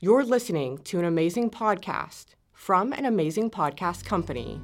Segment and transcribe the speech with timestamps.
[0.00, 4.60] You're listening to an amazing podcast from an amazing podcast company.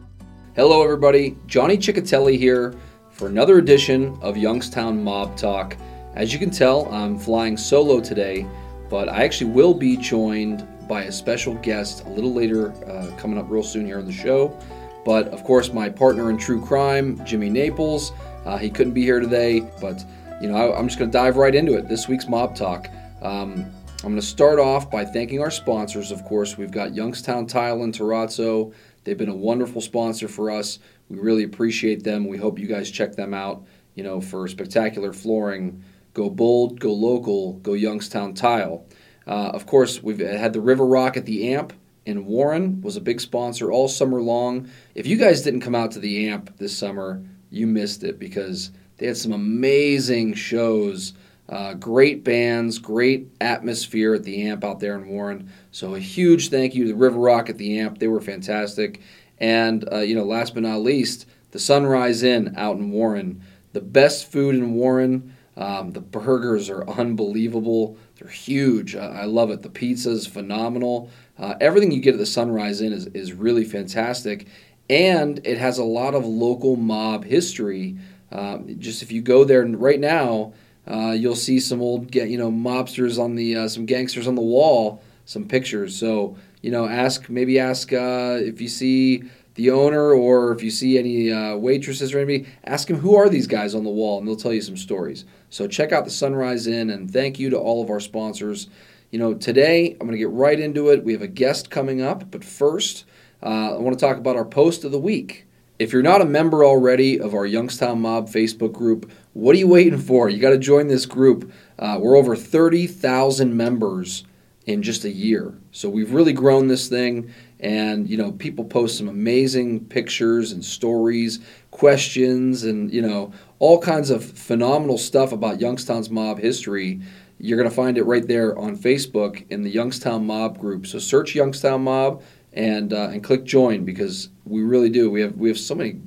[0.54, 1.36] Hello, everybody.
[1.48, 2.72] Johnny Chechitelli here
[3.10, 5.76] for another edition of Youngstown Mob Talk.
[6.14, 8.46] As you can tell, I'm flying solo today,
[8.88, 13.36] but I actually will be joined by a special guest a little later, uh, coming
[13.36, 14.56] up real soon here on the show.
[15.04, 18.12] But of course, my partner in true crime, Jimmy Naples,
[18.44, 20.04] uh, he couldn't be here today, but
[20.40, 21.88] you know, I, am just going to dive right into it.
[21.88, 22.88] This week's Mob Talk.
[23.20, 23.68] Um,
[24.04, 26.58] I'm going to start off by thanking our sponsors, of course.
[26.58, 28.74] We've got Youngstown Tile and Terrazzo.
[29.02, 30.78] They've been a wonderful sponsor for us.
[31.08, 32.26] We really appreciate them.
[32.26, 33.64] We hope you guys check them out.
[33.94, 38.84] You know, for spectacular flooring, go bold, go local, go Youngstown Tile.
[39.26, 41.72] Uh, of course, we've had the River Rock at the Amp
[42.04, 44.68] in Warren was a big sponsor all summer long.
[44.94, 48.70] If you guys didn't come out to the Amp this summer, you missed it because
[48.98, 51.14] they had some amazing shows
[51.48, 55.50] uh, great bands, great atmosphere at the Amp out there in Warren.
[55.70, 57.98] So a huge thank you to River Rock at the Amp.
[57.98, 59.00] They were fantastic.
[59.38, 63.42] And, uh, you know, last but not least, the Sunrise Inn out in Warren.
[63.72, 65.34] The best food in Warren.
[65.56, 67.96] Um, the burgers are unbelievable.
[68.18, 68.96] They're huge.
[68.96, 69.62] Uh, I love it.
[69.62, 71.10] The pizza is phenomenal.
[71.38, 74.46] Uh, everything you get at the Sunrise Inn is, is really fantastic.
[74.88, 77.98] And it has a lot of local mob history.
[78.32, 80.54] Um, just if you go there right now,
[80.88, 84.42] uh, you'll see some old, you know, mobsters on the, uh, some gangsters on the
[84.42, 85.96] wall, some pictures.
[85.96, 89.24] So, you know, ask, maybe ask uh, if you see
[89.54, 93.28] the owner or if you see any uh, waitresses or anybody, ask them who are
[93.28, 95.24] these guys on the wall, and they'll tell you some stories.
[95.50, 98.68] So check out the Sunrise Inn, and thank you to all of our sponsors.
[99.10, 101.04] You know, today I'm going to get right into it.
[101.04, 103.04] We have a guest coming up, but first,
[103.42, 105.46] uh, I want to talk about our post of the week.
[105.76, 109.66] If you're not a member already of our Youngstown Mob Facebook group, what are you
[109.66, 110.28] waiting for?
[110.28, 111.50] You got to join this group.
[111.80, 114.24] Uh, we're over 30,000 members
[114.66, 115.52] in just a year.
[115.72, 120.64] So we've really grown this thing and you know people post some amazing pictures and
[120.64, 127.00] stories, questions and you know all kinds of phenomenal stuff about Youngstown's mob history.
[127.40, 130.86] You're going to find it right there on Facebook in the Youngstown Mob group.
[130.86, 132.22] So search Youngstown Mob
[132.54, 135.10] and uh, and click join because we really do.
[135.10, 136.00] We have we have so many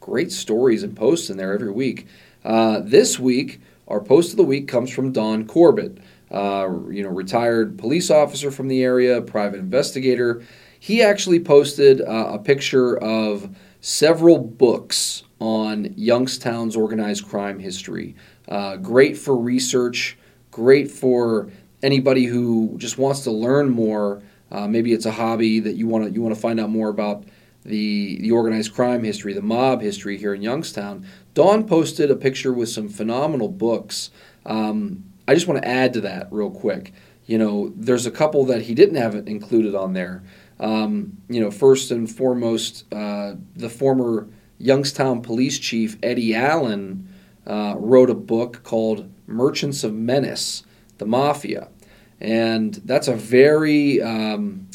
[0.00, 2.06] great stories and posts in there every week.
[2.44, 5.98] Uh, this week, our post of the week comes from Don Corbett,
[6.30, 10.44] uh, you know, retired police officer from the area, private investigator.
[10.78, 18.14] He actually posted uh, a picture of several books on Youngstown's organized crime history.
[18.46, 20.18] Uh, great for research,
[20.50, 21.50] great for
[21.82, 24.22] anybody who just wants to learn more.
[24.54, 26.88] Uh, maybe it's a hobby that you want to you want to find out more
[26.88, 27.24] about
[27.64, 31.04] the the organized crime history, the mob history here in Youngstown.
[31.34, 34.10] Don posted a picture with some phenomenal books.
[34.46, 36.92] Um, I just want to add to that real quick.
[37.26, 40.22] You know, there's a couple that he didn't have included on there.
[40.60, 44.28] Um, you know, first and foremost, uh, the former
[44.58, 47.08] Youngstown police chief Eddie Allen
[47.44, 50.62] uh, wrote a book called Merchants of Menace:
[50.98, 51.70] The Mafia,
[52.20, 54.68] and that's a very um,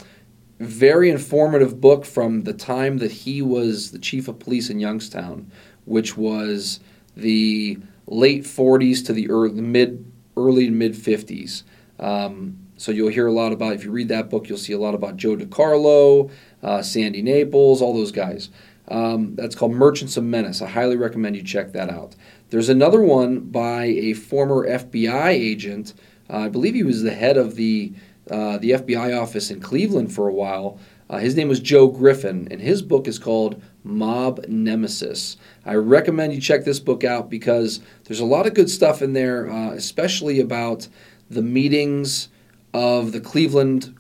[0.60, 5.50] very informative book from the time that he was the chief of police in Youngstown
[5.90, 6.80] which was
[7.18, 10.06] the late 40s to the early mid
[10.38, 11.64] early mid 50s.
[12.00, 14.80] Um, so you'll hear a lot about if you read that book, you'll see a
[14.80, 16.32] lot about Joe DiCarlo,
[16.64, 18.50] uh, Sandy Naples, all those guys.
[18.88, 20.62] Um, that's called Merchants of Menace.
[20.62, 22.16] I highly recommend you check that out.
[22.52, 25.94] There's another one by a former FBI agent.
[26.30, 27.94] Uh, I believe he was the head of the
[28.30, 30.80] uh, the FBI office in Cleveland for a while.
[31.10, 35.38] Uh, his name was Joe Griffin, and his book is called Mob Nemesis.
[35.66, 39.14] I recommend you check this book out because there's a lot of good stuff in
[39.14, 40.88] there, uh, especially about
[41.32, 42.30] the meetings
[42.76, 43.96] of the Cleveland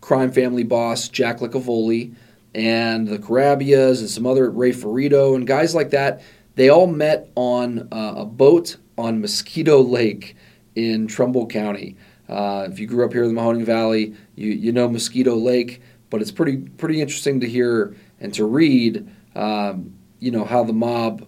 [0.00, 2.14] crime family boss, Jack Licavoli,
[2.54, 6.22] and the Carabbias and some other Ray Ferrito and guys like that.
[6.54, 10.36] They all met on uh, a boat on Mosquito Lake
[10.76, 11.96] in Trumbull County.
[12.28, 15.82] Uh, if you grew up here in the Mahoning Valley, you, you know Mosquito Lake,
[16.10, 20.72] but it's pretty pretty interesting to hear and to read um, you know, how the
[20.72, 21.26] mob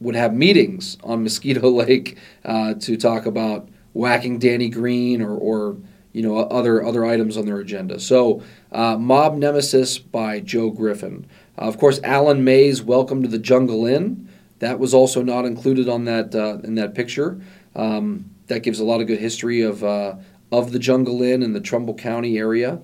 [0.00, 5.76] would have meetings on Mosquito Lake uh, to talk about whacking Danny Greene or, or
[6.12, 7.98] you know other other items on their agenda.
[7.98, 8.42] So,
[8.72, 11.26] uh, Mob Nemesis by Joe Griffin.
[11.58, 14.28] Uh, of course, Alan May's Welcome to the Jungle Inn.
[14.60, 17.40] That was also not included on that uh, in that picture.
[17.74, 20.16] Um, that gives a lot of good history of uh,
[20.52, 22.80] of the Jungle Inn in the Trumbull County area.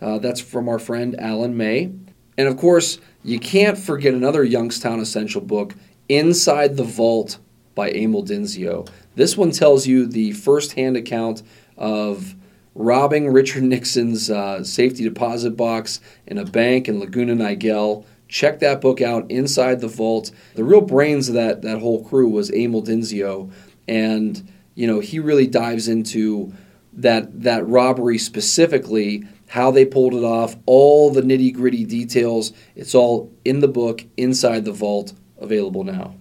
[0.00, 1.92] Uh, that's from our friend Alan May.
[2.38, 5.74] And of course, you can't forget another Youngstown Essential book,
[6.08, 7.38] Inside the Vault
[7.74, 8.88] by Amil Dinsio.
[9.14, 11.42] This one tells you the firsthand account
[11.76, 12.34] of
[12.74, 18.04] robbing Richard Nixon's uh, safety deposit box in a bank in Laguna Niguel.
[18.28, 20.30] Check that book out, Inside the Vault.
[20.54, 23.50] The real brains of that, that whole crew was Amil Dinsio,
[23.88, 24.46] and
[24.76, 26.52] you know he really dives into
[26.92, 32.52] that that robbery specifically, how they pulled it off, all the nitty gritty details.
[32.76, 36.14] It's all in the book, Inside the Vault, available now.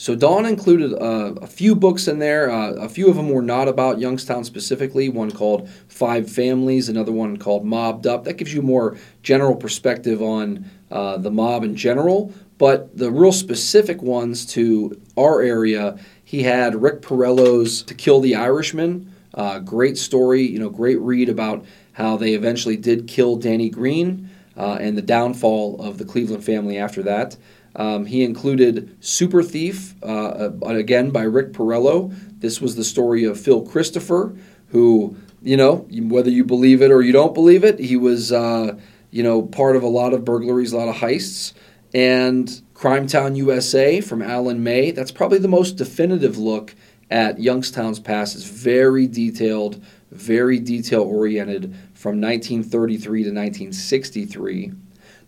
[0.00, 2.50] So Don included uh, a few books in there.
[2.50, 5.10] Uh, a few of them were not about Youngstown specifically.
[5.10, 8.24] One called Five Families, another one called Mobbed Up.
[8.24, 12.32] That gives you more general perspective on uh, the mob in general.
[12.56, 15.98] But the real specific ones to our area,
[16.30, 19.12] he had Rick Porrello's To Kill the Irishman.
[19.34, 24.30] Uh, great story, you know, great read about how they eventually did kill Danny Greene
[24.56, 27.36] uh, and the downfall of the Cleveland family after that.
[27.74, 32.14] Um, he included Super Thief, uh, uh, again by Rick Porrello.
[32.38, 34.32] This was the story of Phil Christopher,
[34.68, 38.78] who, you know, whether you believe it or you don't believe it, he was, uh,
[39.10, 41.54] you know, part of a lot of burglaries, a lot of heists.
[41.92, 46.74] And Crimetown USA from Alan May, that's probably the most definitive look
[47.10, 48.36] at Youngstown's past.
[48.36, 54.72] It's very detailed, very detail oriented from 1933 to 1963.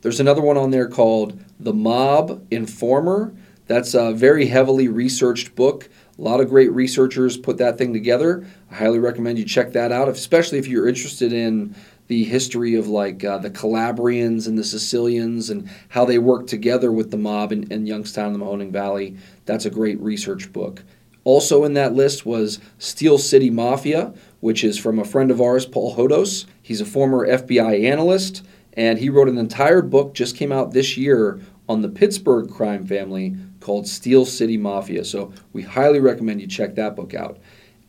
[0.03, 3.35] There's another one on there called The Mob Informer.
[3.67, 5.89] That's a very heavily researched book.
[6.19, 8.47] A lot of great researchers put that thing together.
[8.71, 11.75] I highly recommend you check that out, especially if you're interested in
[12.13, 16.93] the history of like uh, the Calabrians and the Sicilians and how they worked together
[16.93, 19.17] with the mob in, in Youngstown and the Mahoning Valley.
[19.47, 20.83] That's a great research book.
[21.25, 25.65] Also in that list was Steel City Mafia, which is from a friend of ours,
[25.65, 26.45] Paul Hodos.
[26.61, 28.45] He's a former FBI analyst
[28.75, 32.87] and he wrote an entire book, just came out this year, on the Pittsburgh crime
[32.87, 35.07] family called Steel City Mafia.
[35.07, 37.39] So we highly recommend you check that book out.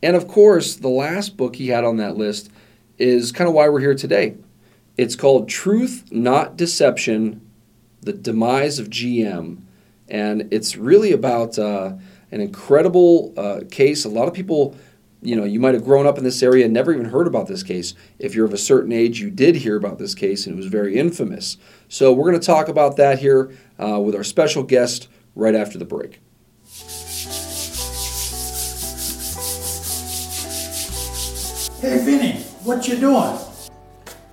[0.02, 2.50] And of course, the last book he had on that list
[2.98, 4.36] is kind of why we're here today.
[4.96, 7.40] It's called Truth, Not Deception
[8.02, 9.62] The Demise of GM.
[10.08, 11.94] And it's really about uh,
[12.30, 14.04] an incredible uh, case.
[14.04, 14.76] A lot of people
[15.24, 17.48] you know, you might have grown up in this area and never even heard about
[17.48, 17.94] this case.
[18.18, 20.66] If you're of a certain age, you did hear about this case and it was
[20.66, 21.56] very infamous.
[21.88, 23.50] So we're going to talk about that here
[23.82, 26.20] uh, with our special guest right after the break.
[31.80, 33.38] Hey, Vinny, what you doing?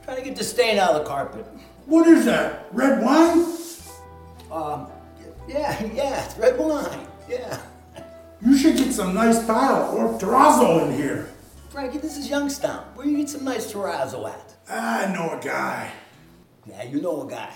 [0.03, 1.45] Trying to get the stain out of the carpet.
[1.85, 2.67] What is that?
[2.71, 3.45] Red wine?
[4.51, 4.87] Um,
[5.47, 7.07] yeah, yeah, it's red wine.
[7.29, 7.59] Yeah.
[8.41, 11.29] You should get some nice tile or terrazzo in here.
[11.69, 12.83] Frankie, this is Youngstown.
[12.95, 14.55] Where you get some nice terrazzo at?
[14.69, 15.91] I know a guy.
[16.65, 17.53] Yeah, you know a guy.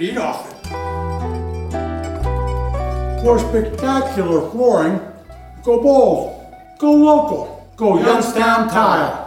[0.00, 0.56] You could eat off it.
[3.22, 4.98] For spectacular flooring,
[5.62, 9.26] go bold, go local, go Youngstown Tile.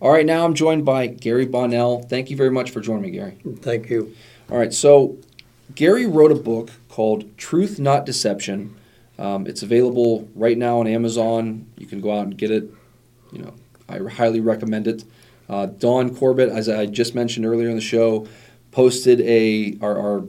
[0.00, 2.02] All right, now I'm joined by Gary Bonnell.
[2.02, 3.36] Thank you very much for joining me, Gary.
[3.60, 4.14] Thank you.
[4.50, 5.18] All right, so
[5.74, 8.74] Gary wrote a book called Truth Not Deception.
[9.18, 11.66] Um, it's available right now on Amazon.
[11.76, 12.70] You can go out and get it.
[13.32, 13.54] You know,
[13.88, 15.04] I highly recommend it.
[15.52, 18.26] Uh, Don Corbett, as I just mentioned earlier in the show,
[18.70, 20.24] posted a our, our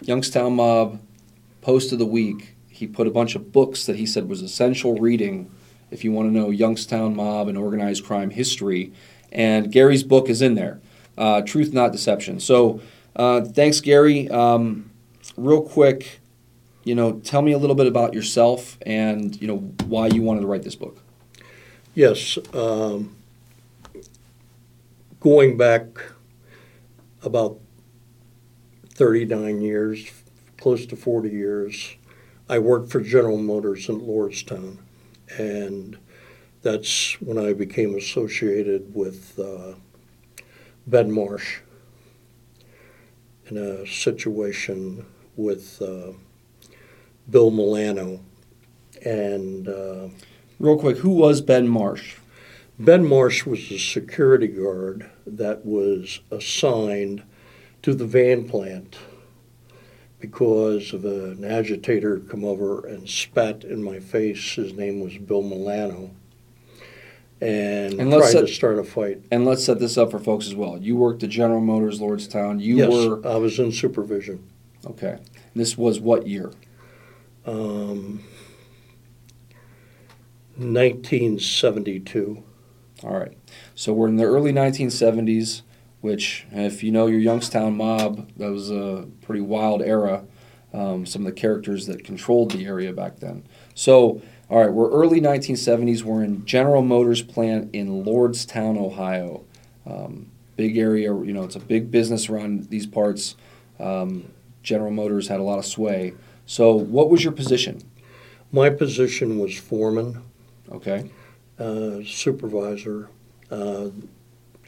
[0.00, 1.00] Youngstown Mob
[1.60, 2.54] post of the week.
[2.68, 5.50] He put a bunch of books that he said was essential reading
[5.90, 8.92] if you want to know Youngstown Mob and organized crime history.
[9.32, 10.80] And Gary's book is in there,
[11.18, 12.38] uh, Truth Not Deception.
[12.38, 12.80] So
[13.16, 14.28] uh, thanks, Gary.
[14.30, 14.88] Um,
[15.36, 16.20] real quick,
[16.84, 20.42] you know, tell me a little bit about yourself and you know why you wanted
[20.42, 21.02] to write this book.
[21.92, 23.16] Yes, um,
[25.20, 25.84] going back
[27.22, 27.58] about
[28.94, 30.10] 39 years,
[30.58, 31.96] close to 40 years.
[32.48, 34.78] I worked for General Motors in Lordstown,
[35.38, 35.98] and
[36.62, 39.74] that's when I became associated with uh,
[40.86, 41.60] Ben Marsh
[43.46, 45.04] in a situation
[45.36, 46.12] with uh,
[47.28, 48.20] Bill Milano.
[49.04, 50.08] And uh,
[50.58, 52.16] real quick, who was Ben Marsh?
[52.80, 57.22] Ben Marsh was a security guard that was assigned
[57.82, 58.96] to the van plant
[60.18, 64.54] because of an agitator come over and spat in my face.
[64.54, 66.10] His name was Bill Milano.
[67.42, 69.20] And, And tried let's to set- start a fight.
[69.30, 70.78] And let's set this up for folks as well.
[70.78, 72.60] You worked at General Motors, Lordstown.
[72.62, 74.42] You yes, were I was in supervision.
[74.86, 75.18] okay.
[75.54, 76.50] This was what year?
[77.44, 78.22] Um,
[80.56, 82.42] 1972.
[83.02, 83.36] All right.
[83.74, 85.62] So we're in the early 1970s,
[86.00, 90.24] which, if you know your Youngstown mob, that was a pretty wild era.
[90.72, 93.44] Um, some of the characters that controlled the area back then.
[93.74, 96.02] So, all right, we're early 1970s.
[96.02, 99.44] We're in General Motors plant in Lordstown, Ohio.
[99.84, 103.34] Um, big area, you know, it's a big business around these parts.
[103.80, 104.30] Um,
[104.62, 106.14] General Motors had a lot of sway.
[106.46, 107.82] So, what was your position?
[108.52, 110.22] My position was foreman,
[110.70, 111.10] Okay.
[111.60, 113.08] Uh, supervisor.
[113.50, 113.90] Uh,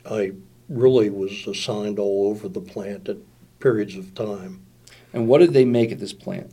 [0.08, 0.32] I
[0.68, 3.16] really was assigned all over the plant at
[3.60, 4.60] periods of time.
[5.12, 6.52] And what did they make at this plant?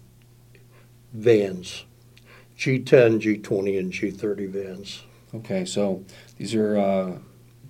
[1.14, 1.86] Vans,
[2.58, 5.04] G10, G20, and G30 vans.
[5.34, 6.04] Okay, so
[6.38, 7.18] these are, uh,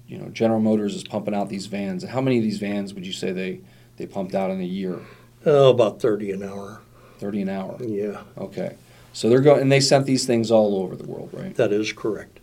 [0.08, 2.04] you know, General Motors is pumping out these vans.
[2.04, 3.62] How many of these vans would you say they,
[3.98, 5.00] they pumped out in a year?
[5.46, 6.82] Oh, about 30 an hour.
[7.20, 7.78] 30 an hour.
[7.82, 8.76] Yeah, Okay.
[9.12, 11.54] So they're going, and they sent these things all over the world, right?
[11.56, 12.38] that is correct.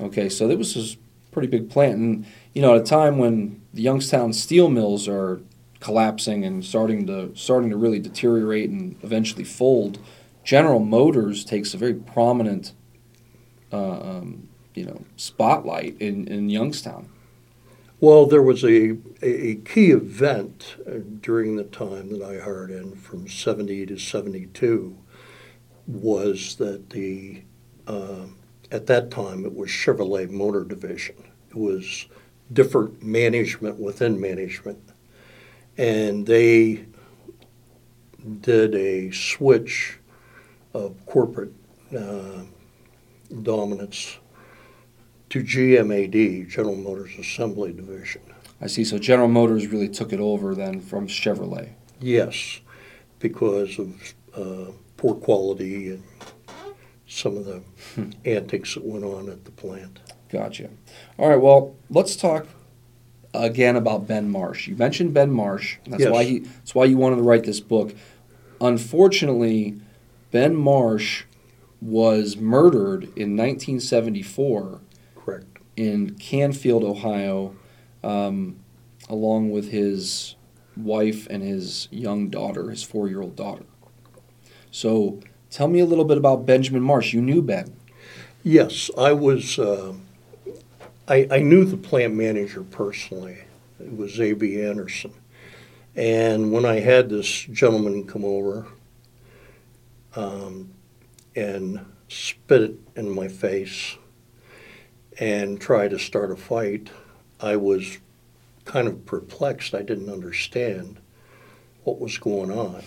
[0.00, 0.96] Okay, so that was a
[1.30, 1.96] pretty big plant.
[1.96, 5.40] And, you know, at a time when the Youngstown steel mills are
[5.80, 9.98] collapsing and starting to, starting to really deteriorate and eventually fold,
[10.42, 12.72] General Motors takes a very prominent,
[13.72, 17.10] uh, um, you know, spotlight in, in Youngstown.
[18.00, 22.94] Well, there was a, a, key event uh, during the time that I hired in
[22.96, 24.96] from 70 to 72
[25.86, 27.42] was that the,
[27.86, 28.24] uh,
[28.70, 31.16] at that time, it was Chevrolet Motor Division.
[31.50, 32.06] It was
[32.52, 34.78] different management within management.
[35.76, 36.84] And they
[38.40, 39.98] did a switch
[40.74, 41.52] of corporate
[41.96, 42.42] uh,
[43.42, 44.18] dominance
[45.30, 48.22] to GMAD, General Motors Assembly Division.
[48.60, 48.84] I see.
[48.84, 51.70] So General Motors really took it over then from Chevrolet.
[52.00, 52.60] Yes,
[53.18, 56.02] because of uh, poor quality and
[57.10, 57.62] some of the
[58.24, 59.98] antics that went on at the plant.
[60.30, 60.70] Gotcha.
[61.18, 61.40] All right.
[61.40, 62.46] Well, let's talk
[63.34, 64.68] again about Ben Marsh.
[64.68, 65.76] You mentioned Ben Marsh.
[65.86, 66.12] That's Yes.
[66.12, 66.38] why he.
[66.40, 67.94] That's why you wanted to write this book.
[68.60, 69.80] Unfortunately,
[70.30, 71.24] Ben Marsh
[71.80, 74.80] was murdered in 1974
[75.16, 75.58] Correct.
[75.76, 77.56] in Canfield, Ohio,
[78.04, 78.56] um,
[79.08, 80.36] along with his
[80.76, 83.64] wife and his young daughter, his four-year-old daughter.
[84.70, 87.12] So, tell me a little bit about Benjamin Marsh.
[87.12, 87.74] You knew Ben.
[88.42, 89.58] Yes, I was.
[89.58, 89.94] Uh,
[91.06, 93.38] I, I knew the plant manager personally.
[93.80, 94.62] It was A.B.
[94.62, 95.12] Anderson.
[95.96, 98.66] And when I had this gentleman come over
[100.14, 100.72] um,
[101.34, 103.96] and spit it in my face
[105.18, 106.90] and try to start a fight,
[107.40, 107.98] I was
[108.64, 109.74] kind of perplexed.
[109.74, 110.98] I didn't understand
[111.82, 112.82] what was going on.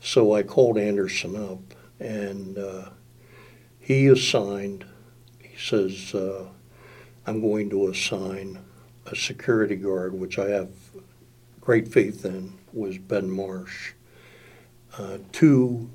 [0.00, 1.60] So I called Anderson up
[2.00, 2.90] and uh,
[3.80, 4.84] he assigned,
[5.42, 6.46] he says, uh,
[7.26, 8.58] I'm going to assign
[9.06, 10.70] a security guard, which I have
[11.60, 13.92] great faith in, was Ben Marsh,
[14.96, 15.88] uh, to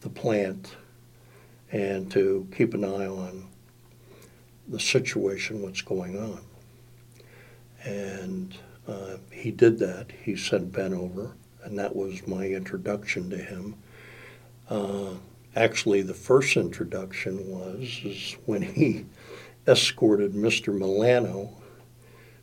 [0.00, 0.76] the plant
[1.70, 3.48] and to keep an eye on
[4.68, 6.40] the situation, what's going on.
[7.84, 10.12] And uh, he did that.
[10.22, 11.32] He sent Ben over,
[11.64, 13.74] and that was my introduction to him.
[14.68, 15.14] Uh,
[15.54, 19.06] actually, the first introduction was is when he
[19.66, 20.76] escorted Mr.
[20.76, 21.50] Milano,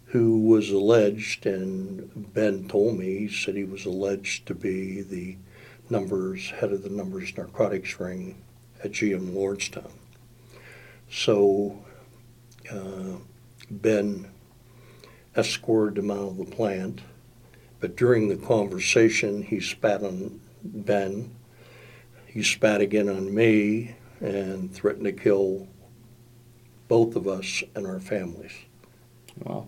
[0.05, 5.37] who was alleged, and Ben told me, he said he was alleged to be the
[5.89, 8.35] numbers head of the numbers narcotics ring
[8.83, 9.91] at GM Lordstown.
[11.11, 11.83] So
[12.71, 13.17] uh,
[13.69, 14.29] Ben
[15.35, 17.01] escorted him out of the plant,
[17.79, 21.35] but during the conversation, he spat on Ben.
[22.25, 25.67] He spat again on me and threatened to kill
[26.87, 28.51] both of us and our families.
[29.43, 29.67] Wow.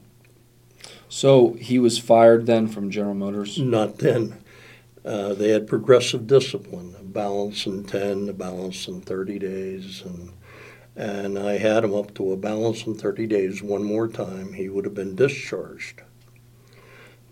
[1.07, 3.57] So he was fired then from General Motors.
[3.57, 4.43] Not then.
[5.03, 10.03] Uh, they had progressive discipline, a balance in 10, a balance in 30 days.
[10.05, 10.33] And,
[10.95, 14.53] and I had him up to a balance in 30 days one more time.
[14.53, 16.01] He would have been discharged.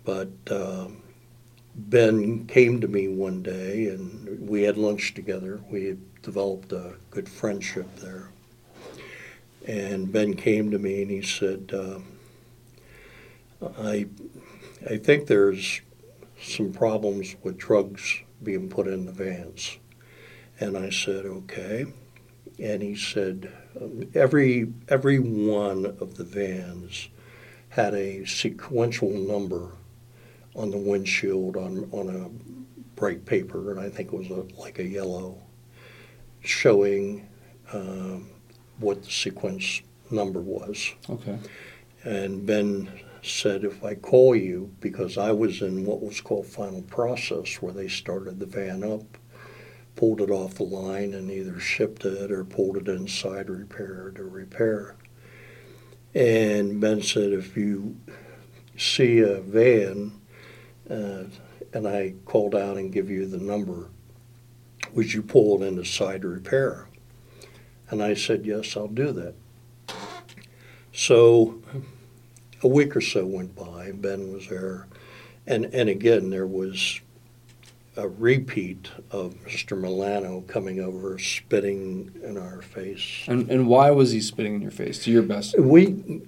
[0.10, 0.88] But uh,
[1.76, 5.62] Ben came to me one day and we had lunch together.
[5.70, 8.30] We had developed a good friendship there.
[9.68, 12.00] And Ben came to me and he said, uh,
[13.78, 14.08] I,
[14.90, 15.82] I think there's
[16.42, 19.78] some problems with drugs being put in the vans.
[20.60, 21.86] And I said, okay.
[22.58, 27.10] And he said, um, every, every one of the vans
[27.70, 29.74] had a sequential number
[30.56, 32.30] on the windshield on, on a
[33.00, 35.42] bright paper, and I think it was a, like a yellow,
[36.42, 37.28] showing
[37.72, 38.30] um,
[38.80, 40.92] what the sequence number was.
[41.10, 41.38] Okay.
[42.04, 42.90] And Ben
[43.22, 47.74] said, if I call you, because I was in what was called final process, where
[47.74, 49.18] they started the van up,
[49.96, 54.28] pulled it off the line, and either shipped it or pulled it inside, repaired or
[54.28, 54.96] repair.
[56.16, 57.98] And Ben said, if you
[58.78, 60.19] see a van,
[60.90, 61.24] uh,
[61.74, 63.90] and I call down and give you the number,
[64.94, 66.88] would you pull it into side repair?
[67.90, 69.36] And I said, yes, I'll do that.
[70.94, 71.62] So
[72.62, 73.92] a week or so went by.
[73.94, 74.88] Ben was there,
[75.48, 77.00] and and again there was
[77.96, 79.80] a repeat of Mr.
[79.80, 83.24] Milano coming over, spitting in our face.
[83.28, 85.04] And and why was he spitting in your face?
[85.06, 85.58] To your best.
[85.60, 86.22] We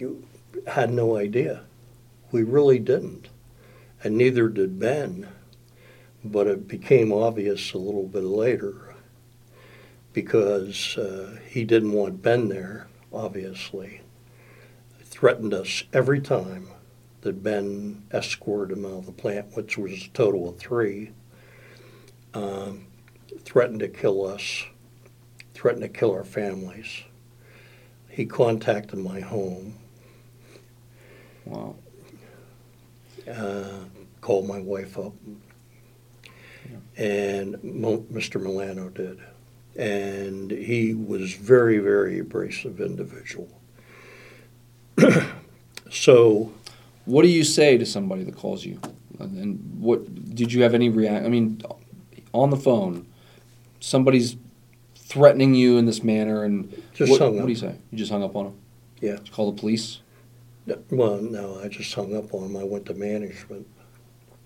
[0.68, 1.64] had no idea.
[2.32, 3.28] We really didn't,
[4.04, 5.28] and neither did Ben.
[6.24, 8.96] But it became obvious a little bit later
[10.14, 14.02] because uh, he didn't want Ben there, obviously
[15.12, 16.68] threatened us every time
[17.22, 21.12] that Ben escorted him out of the plant, which was a total of three.
[22.34, 22.88] Um,
[23.42, 24.64] threatened to kill us,
[25.54, 27.04] threatened to kill our families.
[28.10, 29.78] He contacted my home.
[31.46, 31.76] Wow.
[33.30, 33.84] Uh,
[34.22, 35.14] called my wife up,
[36.98, 38.42] and Mo- Mr.
[38.42, 39.20] Milano did.
[39.76, 43.48] And he was very, very abrasive individual.
[45.90, 46.52] so,
[47.06, 48.80] What do you say to somebody that calls you?
[49.20, 51.26] And what did you have any react?
[51.26, 51.62] I mean,
[52.34, 53.06] on the phone,
[53.80, 54.36] somebody's
[54.96, 57.46] threatening you in this manner, and Just what, hung what up.
[57.48, 57.76] do you say?
[57.92, 58.54] You just hung up on him.
[59.00, 59.18] Yeah.
[59.32, 60.02] Call the police.
[60.90, 62.58] well, no, I just hung up on him.
[62.58, 63.68] I went to management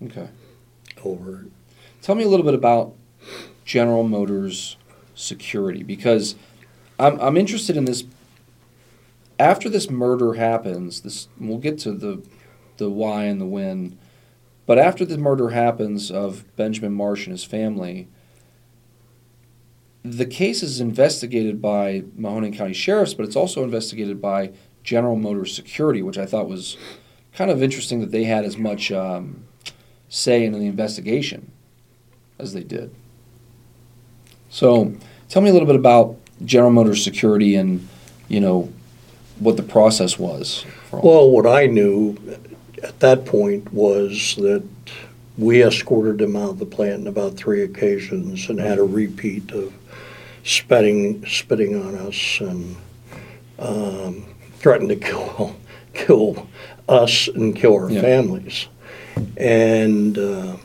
[0.02, 0.28] Okay.
[1.04, 1.46] over.
[2.02, 2.94] Tell me a little bit about
[3.64, 4.76] General Motors
[5.14, 6.36] security because
[6.98, 8.04] I'm I'm interested in this.
[9.38, 12.22] After this murder happens, this we'll get to the
[12.76, 13.98] the why and the when,
[14.66, 18.08] but after the murder happens of Benjamin Marsh and his family,
[20.02, 24.52] the case is investigated by Mahoning County Sheriffs, but it's also investigated by
[24.84, 26.76] General Motors Security, which I thought was
[27.34, 29.44] kind of interesting that they had as much um,
[30.16, 31.50] say in the investigation
[32.38, 32.90] as they did.
[34.50, 34.94] So,
[35.28, 37.86] tell me a little bit about General Motors security and,
[38.28, 38.72] you know,
[39.38, 40.64] what the process was.
[40.88, 42.16] For Well, what I knew
[42.82, 44.62] at that point was that
[45.36, 49.50] we escorted him out of the plant on about three occasions and had a repeat
[49.52, 49.74] of
[50.44, 52.76] spitting, spitting on us and
[53.58, 54.24] um,
[54.58, 55.56] threatened to kill,
[55.94, 56.46] kill
[56.88, 58.00] us and kill our Yeah.
[58.00, 58.68] families.
[59.36, 60.56] And uh,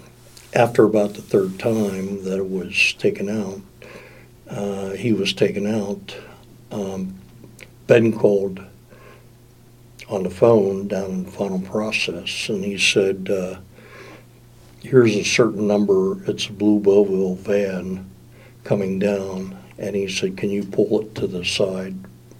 [0.53, 3.61] after about the third time that it was taken out,
[4.49, 6.15] uh, he was taken out.
[6.71, 7.15] Um,
[7.87, 8.61] ben called
[10.09, 13.59] on the phone down in the final process, and he said, uh,
[14.81, 16.23] "Here's a certain number.
[16.29, 18.09] It's a blue Beauville van
[18.63, 21.95] coming down." And he said, "Can you pull it to the side,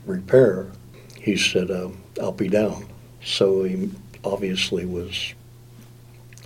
[0.06, 0.67] repair?"
[1.19, 1.89] He said, uh,
[2.21, 2.86] "I'll be down."
[3.23, 3.89] So he
[4.23, 5.34] obviously was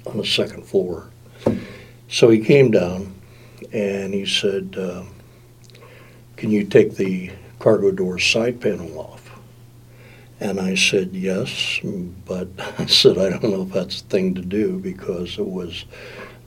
[0.05, 1.09] on the second floor.
[2.09, 3.13] So he came down,
[3.71, 5.03] and he said, uh,
[6.37, 9.25] "Can you take the cargo door side panel off?"
[10.39, 11.79] And I said, yes,
[12.25, 15.85] but I said, I don't know if that's the thing to do because it was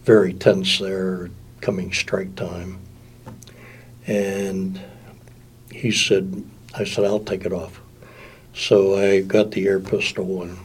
[0.05, 2.79] very tense there coming strike time.
[4.07, 4.81] And
[5.71, 6.45] he said,
[6.75, 7.81] I said, I'll take it off.
[8.55, 10.59] So I got the air pistol and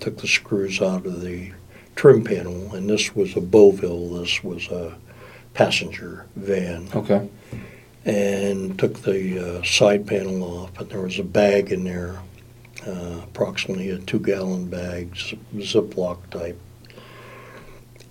[0.00, 1.52] took the screws out of the
[1.96, 2.74] trim panel.
[2.74, 4.96] And this was a Beauville, this was a
[5.54, 7.28] passenger van okay.
[8.04, 12.18] and took the uh, side panel off, and there was a bag in there,
[12.86, 16.60] uh, approximately a two gallon bag, zip- Ziploc type.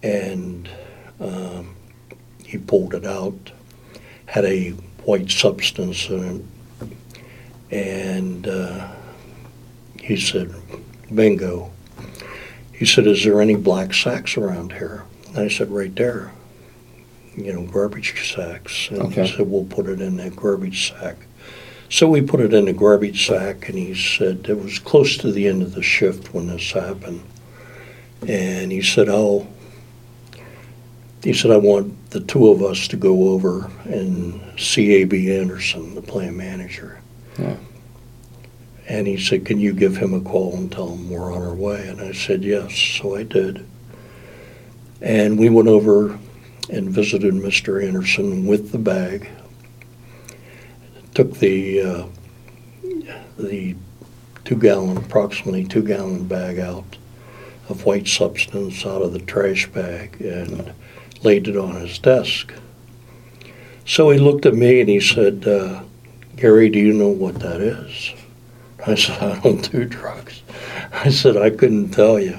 [0.02, 0.69] And
[1.19, 1.76] um,
[2.46, 3.52] he pulled it out,
[4.26, 4.72] had a
[5.06, 6.46] white substance in
[6.82, 6.89] it,
[7.72, 8.91] and uh,
[10.00, 10.54] he said,
[11.13, 11.73] Bingo.
[12.74, 15.04] He said, Is there any black sacks around here?
[15.30, 16.32] And I said, Right there
[17.36, 18.90] you know, garbage sacks.
[18.90, 19.26] And Okay.
[19.26, 21.18] he said, we'll put it in that garbage sack.
[21.90, 25.32] So we put it in the garbage sack, and he said it was close to
[25.32, 27.22] the end of the shift when this happened.
[28.28, 29.48] And he said, I'll,
[31.24, 35.36] he said, I want the two of us to go over and see A.B.
[35.36, 37.00] Anderson, the plant manager.
[37.38, 37.58] Yeah.
[38.88, 41.54] And he said, Can you give him a call and tell him we're on our
[41.54, 41.88] way?
[41.88, 42.76] And I said, Yes.
[42.76, 43.65] So I did.
[45.02, 46.17] And we went over
[46.69, 47.86] and visited Mr.
[47.86, 49.30] Anderson with the bag.
[51.13, 52.06] took the uh,
[53.38, 53.76] the
[54.46, 56.98] two gallon, approximately two gallon bag out
[57.69, 60.74] of white substance out of the trash bag and
[61.24, 62.54] laid it on his desk.
[63.86, 65.84] So he looked at me and he said, uh,
[66.36, 68.13] Gary, do you know what that is?
[68.86, 70.41] I said, I don't do drugs.
[70.91, 72.38] I said, I couldn't tell you.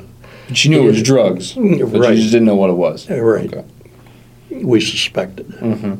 [0.48, 2.10] But you knew it was drugs, but Right.
[2.14, 3.08] you just didn't know what it was.
[3.08, 3.52] Right.
[3.52, 3.64] Okay.
[4.50, 5.48] We suspected.
[5.48, 5.94] Mm-hmm.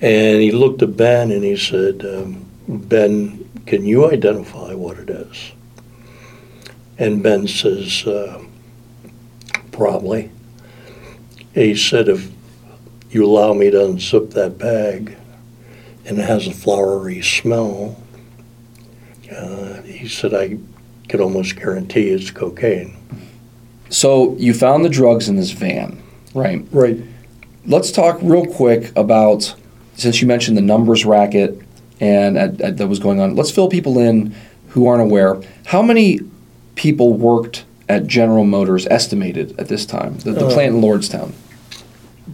[0.00, 5.08] And he looked at Ben and he said, um, Ben, can you identify what it
[5.08, 5.52] is?
[6.98, 8.44] And Ben says, uh,
[9.72, 10.30] probably.
[11.54, 12.30] He said, if
[13.10, 15.16] you allow me to unzip that bag
[16.04, 17.96] and it has a flowery smell,
[19.34, 20.58] uh, he said, I
[21.08, 22.96] could almost guarantee it's cocaine.
[23.90, 26.02] So you found the drugs in this van,
[26.34, 26.64] right?
[26.72, 26.98] Right.
[27.66, 29.54] Let's talk real quick about
[29.96, 31.60] since you mentioned the numbers racket
[32.00, 33.36] and at, at- that was going on.
[33.36, 34.34] Let's fill people in
[34.68, 35.40] who aren't aware.
[35.66, 36.20] How many
[36.74, 40.18] people worked at General Motors estimated at this time?
[40.18, 41.32] The, the Uh, plant in Lordstown.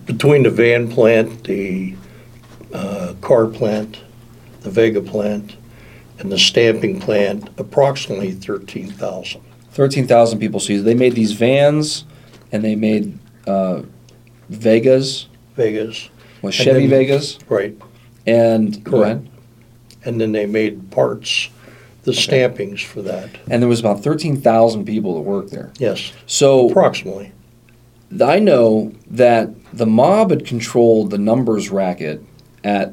[0.06, 1.94] between the van plant, the
[2.72, 3.98] uh, car plant,
[4.62, 5.56] the Vega plant,
[6.20, 9.40] and the stamping plant, approximately 13,000.
[9.72, 10.58] Thirteen thousand people.
[10.60, 12.04] So they made these vans,
[12.50, 13.82] and they made uh,
[14.48, 16.10] Vegas, Vegas,
[16.42, 17.76] And Chevy then- Vegas, right.
[18.26, 19.26] and Correct.
[20.04, 21.50] And then they made parts,
[22.02, 23.28] the stampings for that.
[23.48, 25.70] And there was about thirteen thousand people that worked there.
[25.78, 27.32] Yes, So approximately.
[28.20, 32.20] I know that the mob had controlled the numbers racket
[32.64, 32.92] at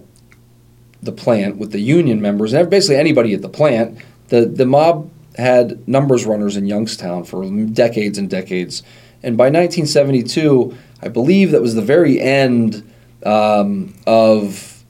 [1.01, 3.97] the plant with the union members and basically anybody at the plant.
[4.29, 8.83] The the mob had numbers runners in Youngstown for decades and decades,
[9.23, 12.91] and by 1972, I believe that was the very end
[13.25, 14.83] um, of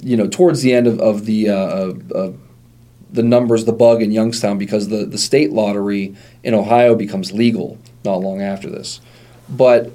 [0.00, 2.38] you know towards the end of, of the uh, of, of
[3.12, 7.78] the numbers the bug in Youngstown because the the state lottery in Ohio becomes legal
[8.04, 9.00] not long after this,
[9.48, 9.90] but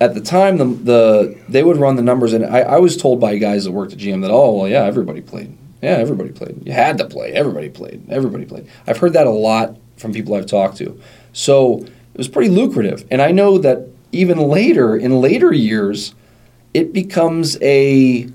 [0.00, 3.20] at the time the, the they would run the numbers and I, I was told
[3.20, 5.56] by guys that worked at GM that oh well yeah everybody played.
[5.82, 6.66] Yeah everybody played.
[6.66, 7.32] You had to play.
[7.32, 8.02] Everybody played.
[8.08, 8.68] Everybody played.
[8.86, 11.00] I've heard that a lot from people I've talked to.
[11.32, 16.14] So it was pretty lucrative and I know that even later in later years
[16.74, 18.28] it becomes a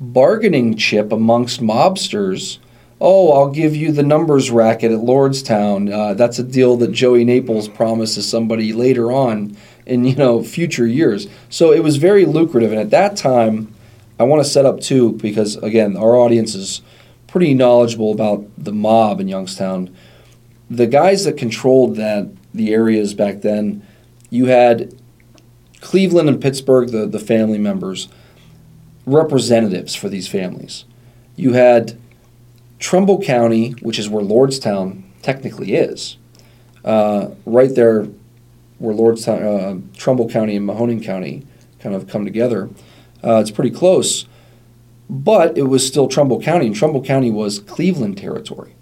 [0.00, 2.58] bargaining chip amongst mobsters.
[3.00, 5.92] Oh I'll give you the numbers racket at Lordstown.
[5.92, 9.56] Uh, that's a deal that Joey Naples promises somebody later on
[9.88, 11.26] in you know future years.
[11.48, 13.74] So it was very lucrative, and at that time,
[14.18, 16.82] I want to set up too because again, our audience is
[17.26, 19.94] pretty knowledgeable about the mob in Youngstown.
[20.70, 23.86] The guys that controlled that the areas back then,
[24.30, 24.94] you had
[25.80, 28.08] Cleveland and Pittsburgh, the the family members,
[29.06, 30.84] representatives for these families.
[31.36, 31.98] You had
[32.78, 36.16] Trumbull County, which is where Lordstown technically is,
[36.84, 38.08] uh, right there
[38.78, 41.46] where Lordstown, uh, Trumbull County and Mahoning County
[41.80, 42.70] kind of come together.
[43.22, 44.26] Uh, it's pretty close,
[45.10, 48.74] but it was still Trumbull County, and Trumbull County was Cleveland territory.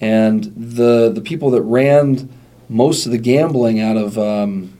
[0.00, 2.28] And the the people that ran
[2.68, 4.76] most of the gambling out of um,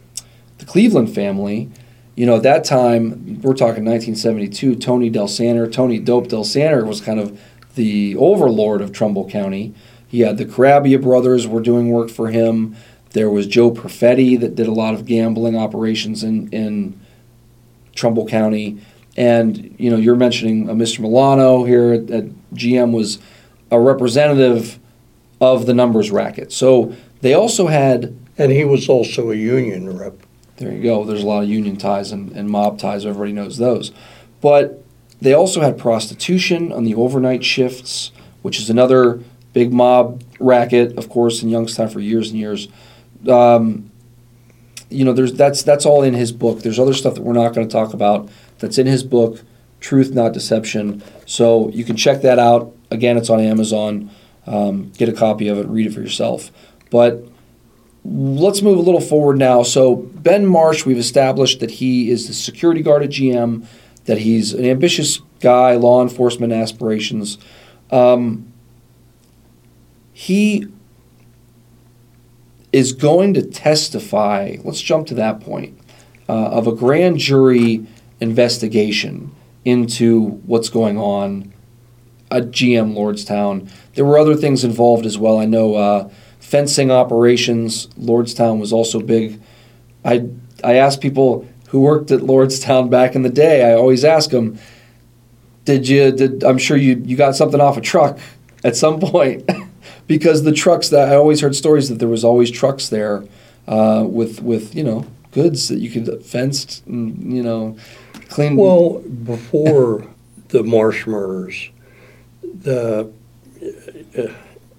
[0.58, 1.70] the Cleveland family,
[2.16, 7.20] you know, at that time, we're talking 1972, Tony Delsanter, Tony Dope Delsanter was kind
[7.20, 7.40] of
[7.74, 9.74] the overlord of Trumbull County.
[10.08, 12.74] He had the Carabbia brothers were doing work for him.
[13.16, 17.00] There was Joe Perfetti that did a lot of gambling operations in, in
[17.94, 18.78] Trumbull County.
[19.16, 21.00] And, you know, you're mentioning uh, Mr.
[21.00, 23.18] Milano here at, at GM was
[23.70, 24.78] a representative
[25.40, 26.52] of the numbers racket.
[26.52, 30.18] So they also had, And he was also a union rep.
[30.58, 33.56] there you go, there's a lot of union ties and, and mob ties, everybody knows
[33.56, 33.92] those.
[34.42, 34.84] But
[35.22, 39.20] they also had prostitution on the overnight shifts, which is another
[39.54, 42.68] big mob racket, of course, in Youngstown for years and years.
[43.28, 43.90] Um,
[44.88, 46.62] you know, there's that's that's all in his book.
[46.62, 49.42] There's other stuff that we're not going to talk about that's in his book,
[49.80, 51.02] Truth Not Deception.
[51.26, 52.74] So you can check that out.
[52.90, 54.10] Again, it's on Amazon.
[54.46, 56.52] Um, get a copy of it, read it for yourself.
[56.90, 57.24] But
[58.04, 59.64] let's move a little forward now.
[59.64, 63.66] So Ben Marsh, we've established that he is the security guard at GM,
[64.04, 67.38] that he's an ambitious guy, law enforcement aspirations.
[67.90, 68.52] Um,
[70.12, 70.68] he
[72.72, 74.56] is going to testify.
[74.62, 75.78] Let's jump to that point
[76.28, 77.86] uh, of a grand jury
[78.20, 81.52] investigation into what's going on
[82.30, 83.70] at GM Lordstown.
[83.94, 85.38] There were other things involved as well.
[85.38, 87.86] I know uh, fencing operations.
[87.98, 89.40] Lordstown was also big.
[90.04, 90.28] I
[90.64, 93.70] I asked people who worked at Lordstown back in the day.
[93.70, 94.58] I always ask them,
[95.64, 96.12] Did you?
[96.12, 98.18] Did I'm sure you you got something off a truck
[98.64, 99.48] at some point
[100.06, 103.24] because the trucks that I always heard stories that there was always trucks there
[103.66, 107.76] uh, with with you know goods that you could fenced and you know
[108.28, 108.56] clean.
[108.56, 110.06] Well, before
[110.48, 111.70] the Marsh murders,
[112.42, 113.10] the
[113.60, 114.32] uh,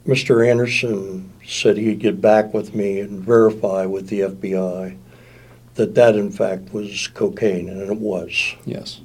[0.06, 0.48] Mr.
[0.48, 4.98] Anderson said he'd get back with me and verify with the FBI
[5.76, 8.56] that that in fact was cocaine, and it was.
[8.66, 9.02] yes.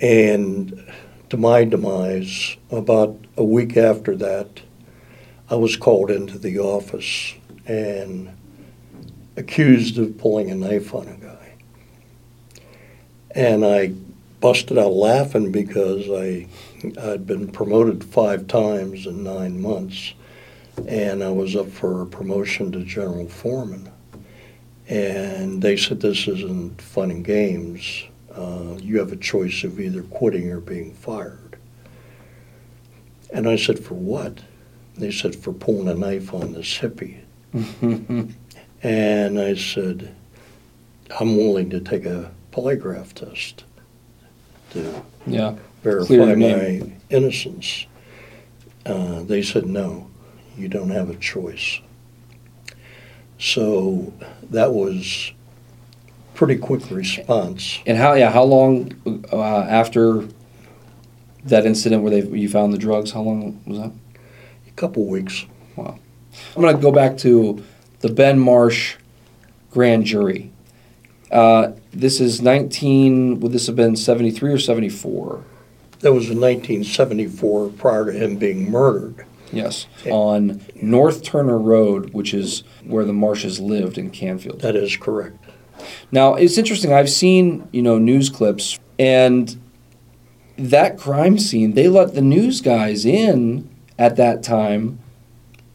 [0.00, 0.90] And
[1.28, 4.60] to my demise, about a week after that,
[5.52, 7.34] I was called into the office
[7.66, 8.30] and
[9.36, 11.52] accused of pulling a knife on a guy.
[13.32, 13.88] And I
[14.40, 16.46] busted out laughing because I
[16.98, 20.14] I'd been promoted five times in nine months,
[20.88, 23.90] and I was up for a promotion to general foreman.
[24.88, 28.04] And they said, "This isn't fun and games.
[28.34, 31.58] Uh, you have a choice of either quitting or being fired."
[33.30, 34.38] And I said, "For what?"
[34.96, 37.18] They said, "For pulling a knife on this hippie."
[38.84, 40.12] And I said,
[41.20, 43.62] I'm willing to take a polygraph test
[44.70, 45.54] to Yeah.
[45.84, 47.86] verify my innocence.
[48.84, 50.10] Uh, they said, no,
[50.58, 51.80] you don't have a choice.
[53.38, 54.12] So
[54.50, 55.32] that was
[56.34, 57.78] pretty quick response.
[57.86, 58.14] And how?
[58.14, 58.32] Yeah.
[58.32, 58.92] How long
[59.32, 60.26] uh, after
[61.44, 63.12] that incident where they you found the drugs?
[63.12, 63.92] How long was that?
[64.72, 65.46] A couple weeks.
[65.76, 65.98] Wow.
[66.56, 67.62] I'm going to go back to
[68.00, 68.96] the Ben Marsh
[69.70, 70.52] grand jury.
[71.30, 73.40] Uh, this is 19.
[73.40, 75.44] Would this have been 73 or 74?
[76.00, 79.24] That was in 1974, prior to him being murdered.
[79.52, 84.62] Yes, on North Turner Road, which is where the Marshes lived in Canfield.
[84.62, 85.36] That is correct.
[86.10, 86.92] Now it's interesting.
[86.92, 89.60] I've seen you know news clips, and
[90.56, 91.74] that crime scene.
[91.74, 93.68] They let the news guys in
[94.02, 94.98] at that time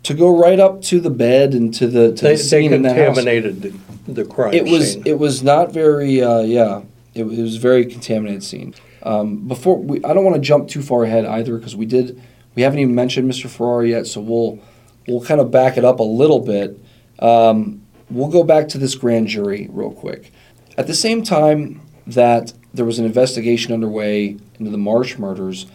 [0.04, 2.74] to go right up to the bed and to the to They, the they scene
[2.74, 3.16] in the house.
[3.16, 3.74] contaminated
[4.08, 5.04] the, crime It was scene.
[5.06, 6.82] it was not very uh, yeah.
[7.16, 8.74] It, was- it was a very contaminated scene.
[9.04, 12.22] Um, before we, I don't want to jump too far ahead either because we did
[12.56, 13.48] we haven't even mentioned Mr.
[13.50, 14.60] Ferrara yet, so we'll
[15.08, 16.78] we'll kind of back it up a little bit.
[17.20, 20.32] Um, we'll go back to this grand jury real quick.
[20.78, 25.66] At the same time that there was an investigation underway into the Marsh murders,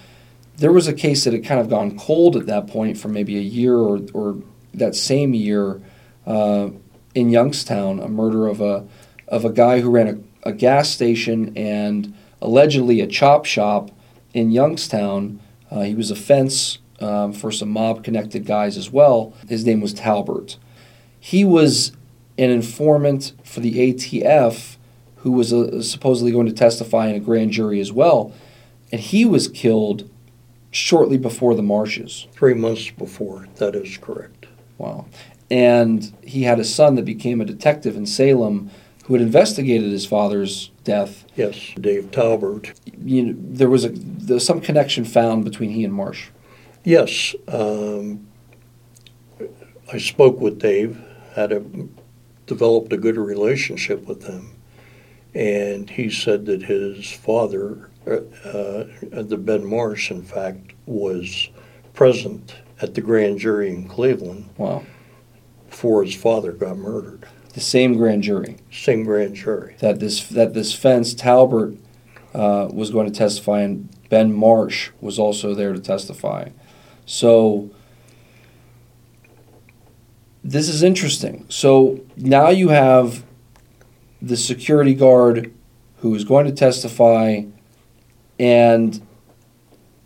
[0.57, 3.37] there was a case that had kind of gone cold at that point for maybe
[3.37, 4.43] a year or, or
[4.75, 5.81] that same year
[6.27, 6.71] uh,
[7.15, 8.87] in Youngstown, a murder of a
[9.29, 10.09] of a guy who ran
[10.45, 13.91] a, a gas station and allegedly a chop shop
[14.35, 15.41] in Youngstown.
[15.71, 19.35] Uh, he was a fence um, for some mob connected guys as well.
[19.49, 20.59] His name was Talbert.
[21.19, 21.93] He was
[22.38, 24.77] an informant for the ATF
[25.17, 28.33] who was uh, supposedly going to testify in a grand jury as well.
[28.91, 30.11] And he was killed
[30.73, 32.27] shortly before the marshes.
[32.33, 34.47] Three months before, that is correct.
[34.79, 35.07] Wow.
[35.49, 38.71] And he had a son that became a detective in Salem
[39.05, 41.27] who had investigated his father's death.
[41.37, 42.73] Yes, Dave Talbert.
[43.05, 46.31] You know, there was a there was some connection found between he and Marsh.
[46.85, 48.27] Yes, um,
[49.93, 51.01] I spoke with Dave,
[51.35, 51.63] had a,
[52.47, 54.57] developed a good relationship with him,
[55.35, 58.11] and he said that his father, uh,
[58.49, 58.85] uh,
[59.23, 61.49] the Ben Marsh, in fact, was
[61.95, 64.83] present at the grand jury in Cleveland Wow.
[65.71, 67.27] before his father got murdered.
[67.55, 69.77] The same grand jury Same grand jury.
[69.81, 71.75] that this that this fence Talbert
[72.35, 76.49] uh, was going to testify, and Ben Marsh was also there to testify.
[77.05, 77.71] So
[80.43, 81.45] this is interesting.
[81.49, 83.25] So now you have
[84.21, 85.53] the security guard
[85.99, 87.43] who is going to testify,
[88.43, 89.01] and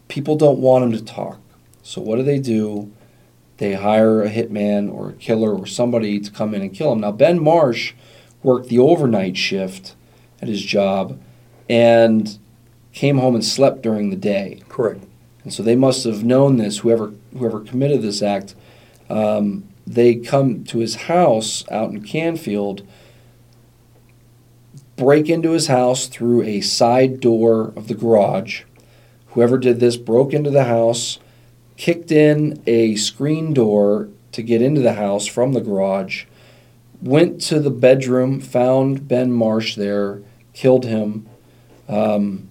[0.09, 1.40] people don't want him to talk.
[1.83, 2.92] So what do they do?
[3.57, 7.01] They hire a hitman or a killer or somebody to come in and kill him.
[7.01, 7.94] Now Ben Marsh
[8.42, 9.96] worked the overnight shift
[10.42, 11.18] at his job
[11.66, 12.38] and
[12.92, 14.61] came home and slept during the day.
[14.68, 15.03] Correct.
[15.42, 16.79] And so they must have known this.
[16.79, 18.55] Whoever whoever committed this act,
[19.09, 22.87] um, they come to his house out in Canfield,
[24.96, 28.62] break into his house through a side door of the garage.
[29.28, 31.18] Whoever did this broke into the house,
[31.76, 36.24] kicked in a screen door to get into the house from the garage,
[37.02, 40.22] went to the bedroom, found Ben Marsh there,
[40.54, 41.28] killed him
[41.88, 42.48] um,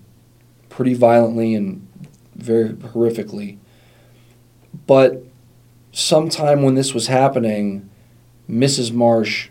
[0.69, 1.87] pretty violently and
[2.35, 3.57] very horrifically.
[4.85, 5.23] But
[5.91, 7.89] sometime when this was happening,
[8.49, 8.91] Mrs.
[8.91, 9.49] Marsh,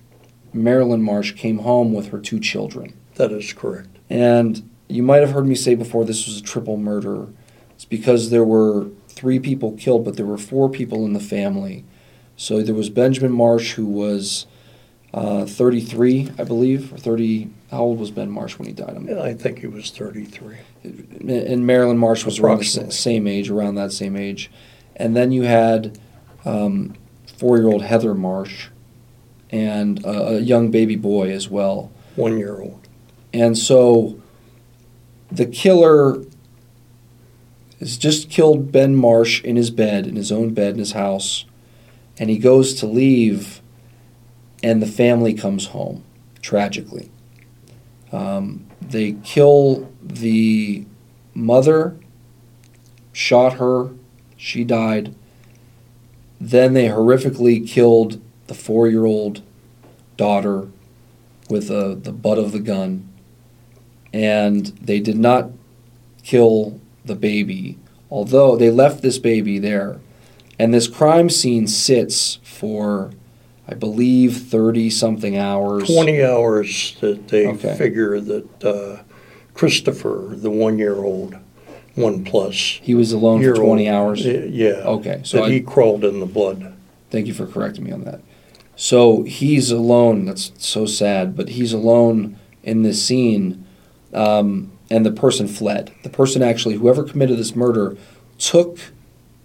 [0.54, 2.94] Marilyn Marsh, came home with her two children.
[3.16, 3.88] That is correct.
[4.08, 7.28] And you might have heard me say before this was a triple murder.
[7.74, 11.84] It's because there were three people killed, but there were four people in the family.
[12.36, 14.46] So there was Benjamin Marsh, who was
[15.12, 17.48] uh, 33, I believe, or 30.
[17.70, 18.90] How old was Ben Marsh when he died?
[18.90, 20.56] I'm- I think he was 33.
[20.84, 24.50] and Marilyn Marsh was around the same age, around that same age.
[24.96, 25.98] And then you had
[26.44, 26.94] um,
[27.26, 28.68] four-year-old Heather Marsh
[29.54, 31.92] and a, a young baby boy as well.
[32.16, 32.88] One year old.
[33.32, 34.20] And so
[35.30, 36.24] the killer
[37.78, 41.44] has just killed Ben Marsh in his bed, in his own bed in his house,
[42.18, 43.60] and he goes to leave,
[44.62, 46.04] and the family comes home,
[46.42, 47.10] tragically.
[48.10, 50.84] Um, they kill the
[51.32, 51.96] mother,
[53.12, 53.90] shot her,
[54.36, 55.14] she died.
[56.40, 59.42] Then they horrifically killed the four year old
[60.16, 60.68] daughter
[61.50, 63.08] with uh, the butt of the gun.
[64.12, 65.50] And they did not
[66.22, 67.78] kill the baby,
[68.10, 69.98] although they left this baby there.
[70.58, 73.10] And this crime scene sits for,
[73.66, 75.88] I believe, 30 something hours.
[75.92, 77.74] 20 hours that they Okay.
[77.76, 79.02] figure that uh,
[79.52, 81.36] Christopher, the one year old,
[81.96, 82.54] one plus.
[82.82, 84.24] He was alone for 20 old, hours.
[84.24, 84.82] Yeah.
[84.84, 86.72] Okay, so that I- he crawled in the blood.
[87.10, 88.20] Thank you for correcting me on that.
[88.76, 90.24] So he's alone.
[90.26, 93.64] That's so sad, but he's alone in this scene,
[94.12, 95.92] um, and the person fled.
[96.02, 97.96] The person actually, whoever committed this murder,
[98.38, 98.78] took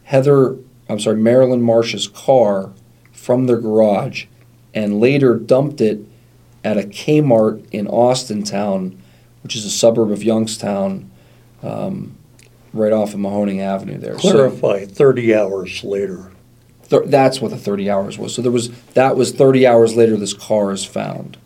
[0.04, 0.56] Heather,
[0.90, 2.72] I'm sorry, Marilyn Marsh's car
[3.12, 4.26] from their garage,
[4.74, 6.00] and later dumped it
[6.64, 8.98] at a Kmart in Austintown,
[9.44, 11.10] which is a suburb of Youngstown,
[11.62, 12.16] um,
[12.74, 14.18] right off of Mahoning Avenue there.
[14.20, 16.32] So- Clarify, 30 hours later.
[16.90, 18.34] Th- that's what the 30 hours was.
[18.34, 21.38] So there was that was 30 hours later this car is found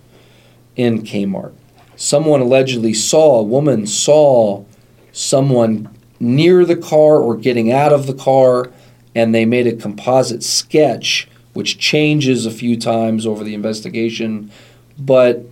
[0.75, 1.53] in Kmart.
[1.95, 4.63] Someone allegedly saw a woman saw
[5.11, 8.71] someone near the car or getting out of the car
[9.13, 14.49] and they made a composite sketch which changes a few times over the investigation
[14.97, 15.43] but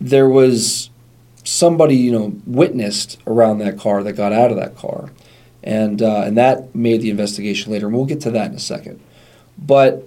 [0.00, 0.90] there was
[1.42, 5.10] somebody you know witnessed around that car that got out of that car
[5.62, 8.60] and uh, and that made the investigation later and we'll get to that in a
[8.60, 9.00] second
[9.58, 10.06] but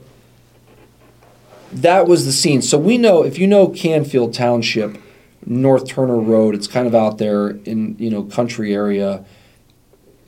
[1.71, 2.61] that was the scene.
[2.61, 4.97] So we know if you know Canfield Township,
[5.45, 9.25] North Turner Road, it's kind of out there in you know country area.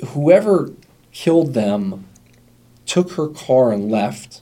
[0.09, 0.71] Whoever
[1.11, 2.05] killed them
[2.85, 4.41] took her car and left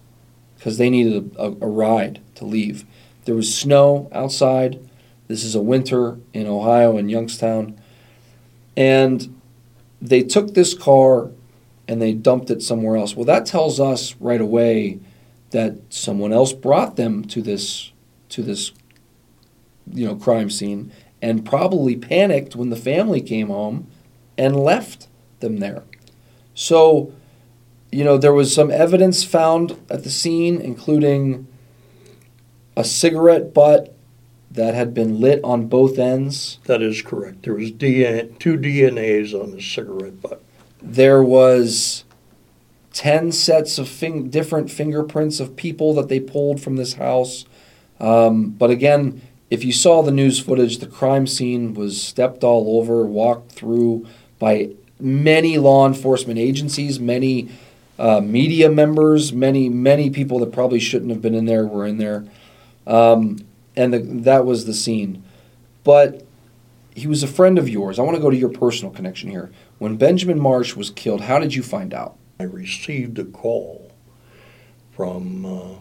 [0.55, 2.85] because they needed a, a, a ride to leave.
[3.25, 4.79] There was snow outside.
[5.27, 7.79] This is a winter in Ohio in Youngstown,
[8.75, 9.39] and
[10.01, 11.31] they took this car
[11.87, 13.15] and they dumped it somewhere else.
[13.15, 14.99] Well, that tells us right away
[15.51, 17.91] that someone else brought them to this
[18.29, 18.71] to this
[19.91, 23.87] you know crime scene and probably panicked when the family came home
[24.37, 25.07] and left
[25.39, 25.83] them there.
[26.53, 27.11] So,
[27.91, 31.47] you know, there was some evidence found at the scene including
[32.75, 33.95] a cigarette butt
[34.51, 36.59] that had been lit on both ends.
[36.65, 37.43] That is correct.
[37.43, 40.43] There was DNA, two DNAs on the cigarette butt.
[40.81, 42.03] There was
[42.93, 47.45] 10 sets of fing- different fingerprints of people that they pulled from this house.
[47.99, 52.77] Um, but again, if you saw the news footage, the crime scene was stepped all
[52.79, 54.05] over, walked through
[54.39, 57.49] by many law enforcement agencies, many
[57.97, 61.97] uh, media members, many, many people that probably shouldn't have been in there were in
[61.97, 62.25] there.
[62.85, 63.39] Um,
[63.75, 65.23] and the, that was the scene.
[65.83, 66.26] But
[66.97, 67.99] he was a friend of yours.
[67.99, 69.51] I want to go to your personal connection here.
[69.77, 72.17] When Benjamin Marsh was killed, how did you find out?
[72.39, 73.91] I received a call
[74.95, 75.75] from uh,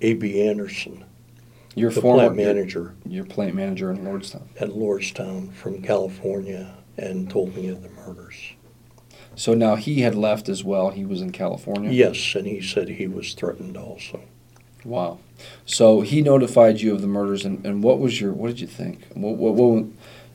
[0.00, 0.42] A.B.
[0.48, 1.04] Anderson,
[1.74, 4.44] Your former plant manager Your plant manager in Lordstown.
[4.58, 8.54] at Lordstown from California, and told me of the murders.
[9.34, 10.88] So now he had left as well.
[10.88, 11.90] He was in California.
[11.90, 14.22] Yes, and he said he was threatened also.
[14.86, 15.18] Wow.
[15.66, 18.66] So he notified you of the murders, and, and what was your what did you
[18.66, 19.06] think?
[19.14, 19.84] What, what, what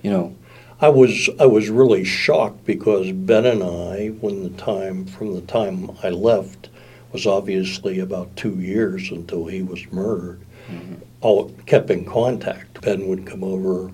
[0.01, 0.35] you know?
[0.79, 5.41] I was I was really shocked because Ben and I, when the time from the
[5.41, 6.69] time I left,
[7.11, 10.39] was obviously about two years until he was murdered.
[10.69, 10.95] Mm-hmm.
[11.21, 12.81] All kept in contact.
[12.81, 13.91] Ben would come over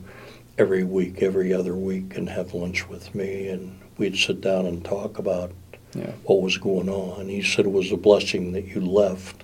[0.58, 4.84] every week, every other week, and have lunch with me, and we'd sit down and
[4.84, 5.52] talk about
[5.96, 6.12] Yeah.
[6.26, 7.30] what was going on.
[7.30, 9.44] He said it was a blessing that you left.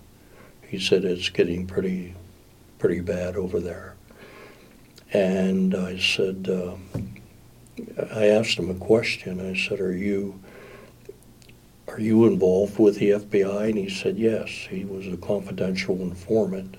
[0.68, 2.16] He said it's getting pretty,
[2.80, 3.96] pretty bad over there.
[5.12, 7.16] And I said, um,
[8.14, 9.40] I asked him a question.
[9.40, 10.40] I said, "Are you,
[11.88, 16.78] are you involved with the FBI?" And he said, "Yes." He was a confidential informant.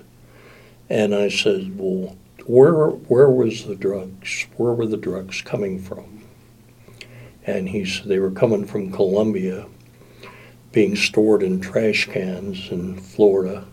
[0.89, 2.15] And I said, "Well,
[2.45, 4.47] where where was the drugs?
[4.57, 6.23] Where were the drugs coming from?
[7.45, 9.65] And he said they were coming from Colombia,
[10.71, 13.65] being stored in trash cans in Florida,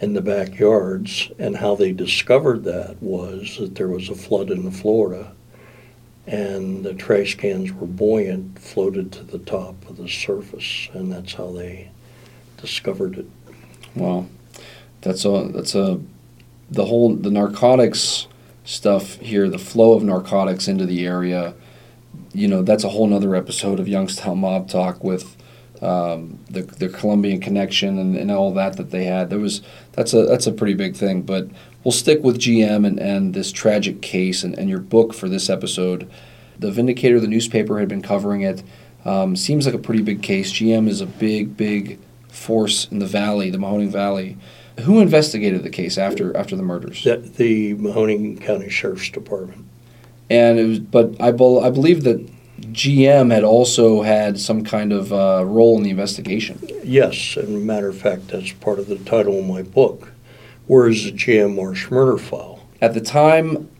[0.00, 1.30] in the backyards.
[1.38, 5.32] And how they discovered that was that there was a flood in Florida,
[6.26, 11.34] and the trash cans were buoyant, floated to the top of the surface, and that's
[11.34, 11.90] how they
[12.56, 13.26] discovered it.
[13.94, 14.28] Well,
[15.02, 16.00] that's a that's a
[16.70, 18.26] the whole the narcotics
[18.64, 21.54] stuff here, the flow of narcotics into the area.
[22.32, 25.36] You know, that's a whole nother episode of Youngstown Mob Talk with
[25.84, 29.30] um, the the Colombian connection and, and all that that they had.
[29.30, 29.62] There was
[29.92, 31.22] that's a that's a pretty big thing.
[31.22, 31.48] But
[31.82, 35.50] we'll stick with GM and, and this tragic case and, and your book for this
[35.50, 36.10] episode.
[36.58, 38.62] The Vindicator, the newspaper, had been covering it.
[39.04, 40.52] Um, seems like a pretty big case.
[40.52, 44.38] GM is a big, big force in the valley, the Mahoning Valley.
[44.80, 47.04] Who investigated the case after after the murders?
[47.04, 49.66] The, the Mahoning County Sheriff's Department.
[50.30, 52.26] And it was, but I, bel I believe that
[52.74, 56.60] GM had also had some kind of uh, role in the investigation.
[56.82, 60.12] Yes, and matter of fact, that's part of the title of my book.
[60.66, 62.66] Where is the GM Marsh murder file?
[62.80, 63.70] At the time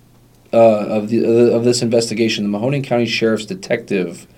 [0.53, 4.29] uh, of the uh, of this investigation, the Mahoning County Sheriff's detective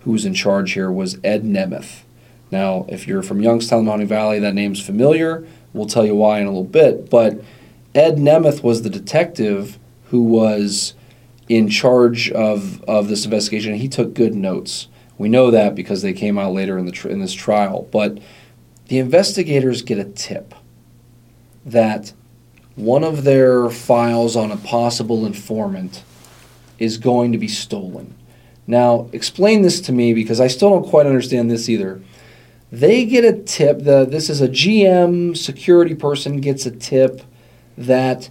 [0.00, 2.02] who was in charge here was Ed Nemeth.
[2.50, 5.46] Now, if you're from Youngstown, Mahoning Valley, that name's familiar.
[5.72, 7.10] We'll tell you why in a little bit.
[7.10, 7.42] But
[7.94, 9.78] Ed Nemeth was the detective
[10.10, 10.94] who was
[11.48, 13.74] in charge of, of this investigation.
[13.74, 14.88] He took good notes.
[15.18, 17.88] We know that because they came out later in the tr- in this trial.
[17.92, 18.18] But
[18.88, 20.54] the investigators get a tip
[21.64, 22.12] that
[22.76, 26.02] one of their files on a possible informant
[26.78, 28.14] is going to be stolen.
[28.66, 32.00] Now, explain this to me because I still don't quite understand this either.
[32.72, 33.84] They get a tip.
[33.84, 37.20] The this is a GM security person gets a tip
[37.78, 38.30] that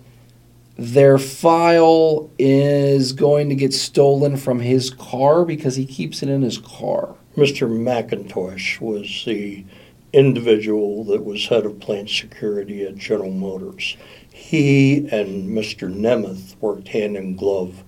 [0.78, 6.42] their file is going to get stolen from his car because he keeps it in
[6.42, 7.16] his car.
[7.38, 7.68] Mr.
[7.70, 9.64] McIntosh was the
[10.12, 13.98] individual that was head of plant security at General Motors.
[14.32, 15.92] He and Mr.
[15.94, 17.84] Nemeth worked hand in glove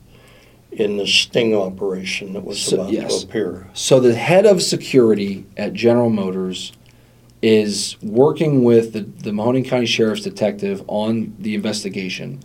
[0.71, 3.21] in the sting operation that was So- about yes.
[3.21, 3.69] to appear.
[3.73, 6.71] So the head of security at General Motors
[7.41, 12.39] is working with the, the Mahoning County Sheriff's detective on the investigation.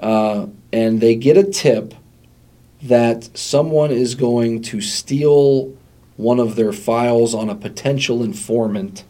[0.00, 1.94] Uh, and they get a tip
[2.82, 5.74] that someone is going to steal
[6.16, 9.04] one of their files on a potential informant.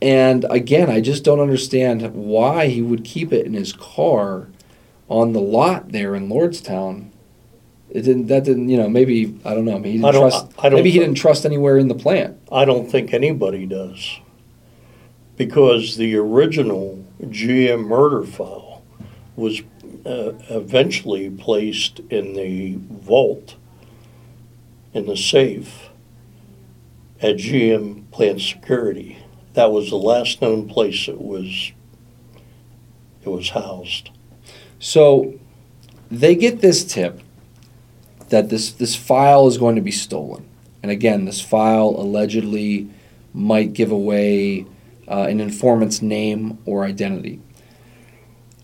[0.00, 4.48] And again, I just don't understand why he would keep it in his car
[5.08, 7.10] on the lot there in Lordstown.
[7.90, 8.26] It didn't.
[8.28, 8.68] That didn't.
[8.68, 8.88] You know.
[8.88, 9.78] Maybe I don't know.
[9.78, 10.46] Maybe he didn't I don't- trust.
[10.58, 12.38] I don't maybe he didn't trust anywhere in the plant.
[12.50, 14.18] I don't think anybody does.
[15.36, 18.82] Because the original GM murder file
[19.36, 19.60] was
[20.04, 23.56] uh, eventually placed in the vault,
[24.92, 25.90] in the safe,
[27.20, 29.18] at GM Plant Security.
[29.54, 31.72] That was the last known place it was,
[33.22, 34.10] it was housed.
[34.78, 35.38] So
[36.10, 37.20] they get this tip
[38.30, 40.48] that this this file is going to be stolen,
[40.82, 42.88] and again, this file allegedly
[43.34, 44.66] might give away
[45.08, 47.40] uh, an informant's name or identity.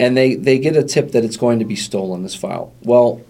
[0.01, 2.73] And they, they get a tip that it's going to be stolen, this file.
[2.83, 3.21] Well,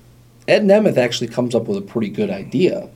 [0.47, 2.91] Ed Nemeth actually comes up with a pretty good idea,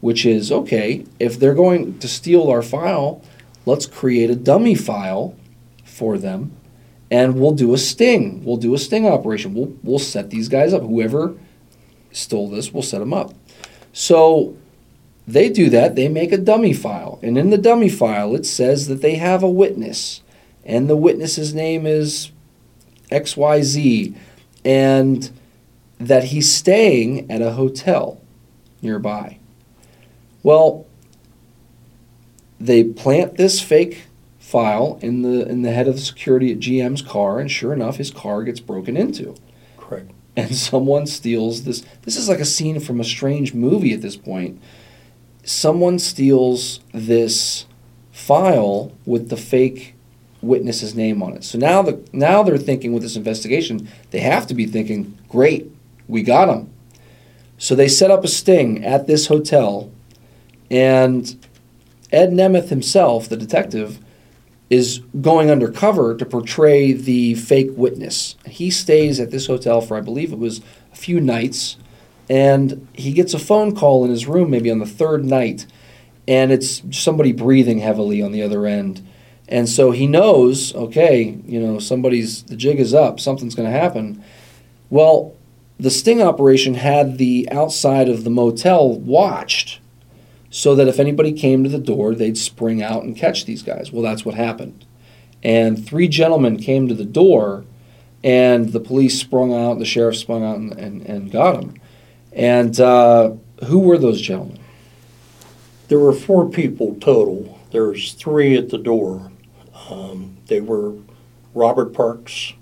[0.00, 3.22] which is okay, if they're going to steal our file,
[3.66, 5.36] let's create a dummy file
[5.84, 6.52] for them
[7.12, 8.42] and we'll do a sting.
[8.42, 9.52] We'll do a sting operation.
[9.52, 10.80] We'll, we'll set these guys up.
[10.80, 11.36] Whoever
[12.10, 13.34] stole this, we'll set them up.
[13.92, 14.56] So
[15.28, 15.94] they do that.
[15.94, 17.18] They make a dummy file.
[17.22, 20.22] And in the dummy file, it says that they have a witness.
[20.64, 22.30] And the witness's name is
[23.12, 24.16] XYZ.
[24.64, 25.30] And
[26.06, 28.20] that he's staying at a hotel
[28.80, 29.38] nearby.
[30.42, 30.86] Well,
[32.58, 34.04] they plant this fake
[34.38, 37.96] file in the in the head of the security at GM's car, and sure enough,
[37.96, 39.34] his car gets broken into,
[39.76, 40.10] Correct.
[40.36, 41.84] and someone steals this.
[42.02, 44.60] This is like a scene from a strange movie at this point.
[45.44, 47.66] Someone steals this
[48.12, 49.91] file with the fake
[50.42, 51.44] witness's name on it.
[51.44, 55.70] So now the now they're thinking with this investigation, they have to be thinking, great,
[56.08, 56.70] we got him.
[57.58, 59.90] So they set up a sting at this hotel,
[60.70, 61.46] and
[62.10, 64.00] Ed Nemeth himself, the detective,
[64.68, 68.36] is going undercover to portray the fake witness.
[68.46, 70.60] He stays at this hotel for, I believe it was
[70.92, 71.76] a few nights,
[72.28, 75.66] and he gets a phone call in his room maybe on the third night,
[76.26, 79.06] and it's somebody breathing heavily on the other end.
[79.52, 83.78] And so he knows, okay, you know, somebody's, the jig is up, something's going to
[83.78, 84.24] happen.
[84.88, 85.36] Well,
[85.78, 89.78] the sting operation had the outside of the motel watched
[90.48, 93.92] so that if anybody came to the door, they'd spring out and catch these guys.
[93.92, 94.86] Well, that's what happened.
[95.42, 97.66] And three gentlemen came to the door,
[98.24, 101.74] and the police sprung out, the sheriff sprung out and, and, and got them.
[102.32, 103.32] And uh,
[103.66, 104.60] who were those gentlemen?
[105.88, 107.58] There were four people total.
[107.70, 109.28] There was three at the door.
[109.92, 110.94] Um, they were
[111.54, 112.54] Robert Parks,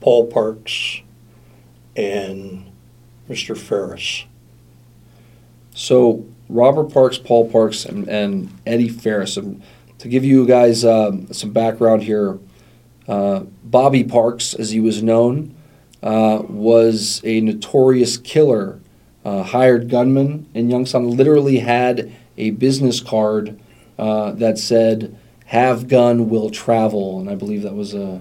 [0.00, 1.00] Paul Parks,
[1.96, 2.70] and
[3.28, 3.56] Mr.
[3.56, 4.24] Ferris.
[5.74, 9.36] So Robert Parks, Paul Parks, and, and Eddie Ferris.
[9.36, 9.62] And
[9.98, 12.38] to give you guys um, some background here,
[13.08, 15.54] uh, Bobby Parks, as he was known,
[16.02, 18.80] uh, was a notorious killer,
[19.24, 21.16] uh, hired gunman in Youngstown.
[21.16, 23.58] Literally had a business card
[23.98, 25.16] uh, that said
[25.54, 28.20] "Have gun, will travel," and I believe that was a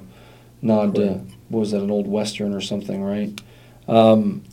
[0.62, 3.40] nod to what was that an old western or something, right?
[3.88, 4.44] Um,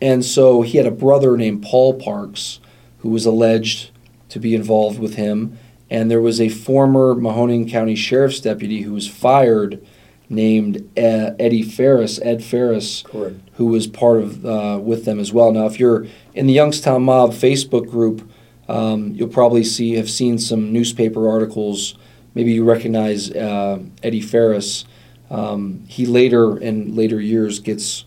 [0.00, 2.60] and so he had a brother named Paul Parks
[2.98, 3.90] who was alleged
[4.28, 5.58] to be involved with him.
[5.90, 9.84] And there was a former Mahoning County Sheriff's deputy who was fired
[10.28, 13.36] named Eddie Ferris, Ed Ferris, Correct.
[13.54, 15.52] who was part of uh, with them as well.
[15.52, 18.28] Now, if you're in the Youngstown Mob Facebook group,
[18.68, 21.96] um, you'll probably see have seen some newspaper articles.
[22.34, 24.84] Maybe you recognize uh, Eddie Ferris.
[25.30, 28.04] Um, he later, in later years, gets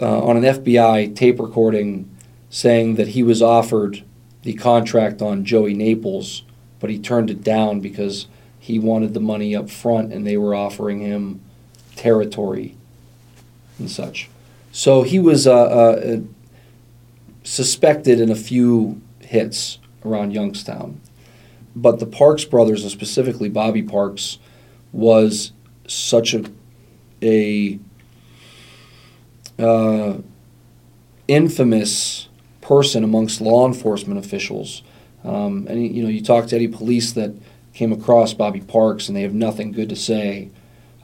[0.00, 2.08] uh, on an FBI tape recording
[2.48, 4.02] saying that he was offered
[4.42, 6.42] the contract on Joey Naples,
[6.78, 8.26] but he turned it down because
[8.58, 11.40] he wanted the money up front and they were offering him
[11.96, 12.76] territory
[13.78, 14.28] and such.
[14.72, 16.20] So he was uh, uh,
[17.42, 21.00] suspected in a few hits around Youngstown.
[21.74, 24.38] But the Parks brothers, and specifically Bobby Parks,
[24.92, 25.52] was
[25.86, 26.44] such a,
[27.22, 27.78] a
[29.58, 30.18] uh,
[31.28, 32.28] infamous
[32.60, 34.82] person amongst law enforcement officials.
[35.24, 37.34] Um, and you know, you talk to any police that
[37.74, 40.50] came across Bobby Parks, and they have nothing good to say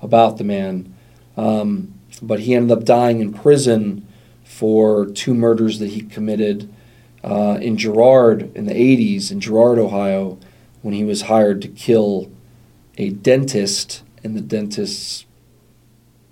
[0.03, 0.95] about the man.
[1.37, 4.07] Um, but he ended up dying in prison
[4.45, 6.73] for two murders that he committed
[7.23, 10.39] uh, in Girard in the 80s in Girard, Ohio,
[10.83, 12.31] when he was hired to kill
[12.99, 15.27] a dentist and the dentist's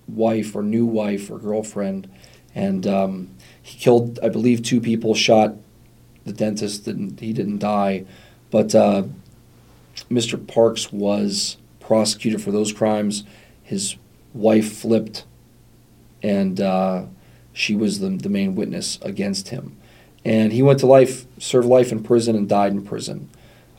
[0.08, 2.08] wife or new wife or girlfriend.
[2.54, 3.30] And um,
[3.62, 5.54] he killed, I believe, two people, shot
[6.24, 6.84] the dentist.
[6.84, 8.04] Didn't, he didn't die.
[8.50, 9.04] But uh,
[10.10, 10.44] Mr.
[10.46, 13.24] Parks was prosecuted for those crimes.
[13.62, 13.96] His
[14.32, 15.24] wife flipped,
[16.22, 17.04] and uh,
[17.52, 19.76] she was the, the main witness against him.
[20.24, 23.28] And he went to life, served life in prison, and died in prison.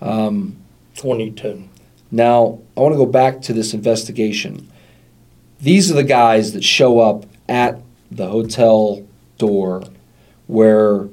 [0.02, 0.58] Um,
[0.96, 1.70] 2010.
[2.12, 4.72] now, I want to go back to this investigation.
[5.60, 7.82] These are the guys that show up at
[8.12, 9.06] the hotel
[9.38, 9.84] door
[10.48, 11.08] where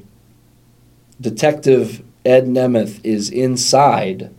[1.20, 4.30] Detective Ed Nemeth is inside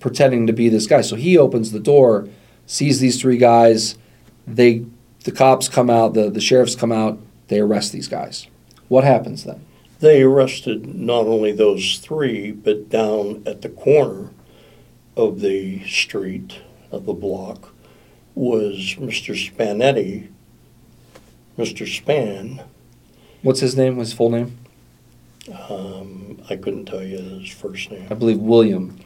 [0.00, 1.00] pretending to be this guy.
[1.00, 2.28] So he opens the door,
[2.66, 3.96] sees these three guys,
[4.46, 4.84] they
[5.24, 8.48] the cops come out, the, the sheriffs come out, they arrest these guys.
[8.88, 9.64] What happens then?
[10.02, 14.30] They arrested not only those three, but down at the corner
[15.16, 16.58] of the street,
[16.90, 17.72] of the block,
[18.34, 19.32] was Mr.
[19.32, 20.26] Spanetti,
[21.56, 21.86] Mr.
[21.86, 22.64] Span.
[23.42, 23.98] What's his name?
[23.98, 24.58] His full name?
[25.70, 28.08] Um, I couldn't tell you his first name.
[28.10, 28.98] I believe William,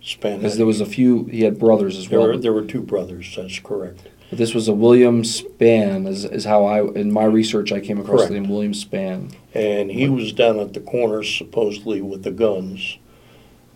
[0.00, 0.36] Spanetti.
[0.36, 1.24] because there was a few.
[1.24, 2.28] He had brothers as There well.
[2.28, 4.06] were, there were two brothers, that's correct.
[4.28, 7.98] But this was a William Span, is, is how I, in my research, I came
[7.98, 9.30] across the name William Span.
[9.54, 12.98] And he was down at the corner supposedly with the guns.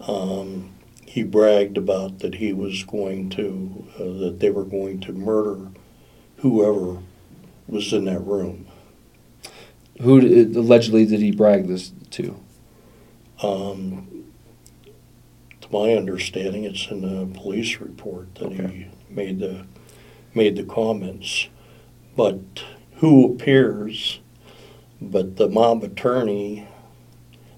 [0.06, 0.70] Um,
[1.06, 5.68] he bragged about that he was going to, uh, that they were going to murder
[6.38, 6.98] whoever
[7.66, 8.66] was in that room.
[10.02, 12.36] Who d- allegedly did he brag this to?
[13.42, 14.24] Um,
[15.62, 18.88] to my understanding, it's in the police report that Okay.
[19.08, 19.64] he made the
[20.34, 21.48] made the comments.
[22.16, 22.64] But
[22.96, 24.20] who appears?
[25.00, 26.66] But the mob attorney,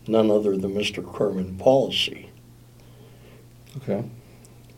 [0.06, 1.04] none other than Mr.
[1.04, 2.30] Carmen Policy.
[3.76, 4.04] Okay.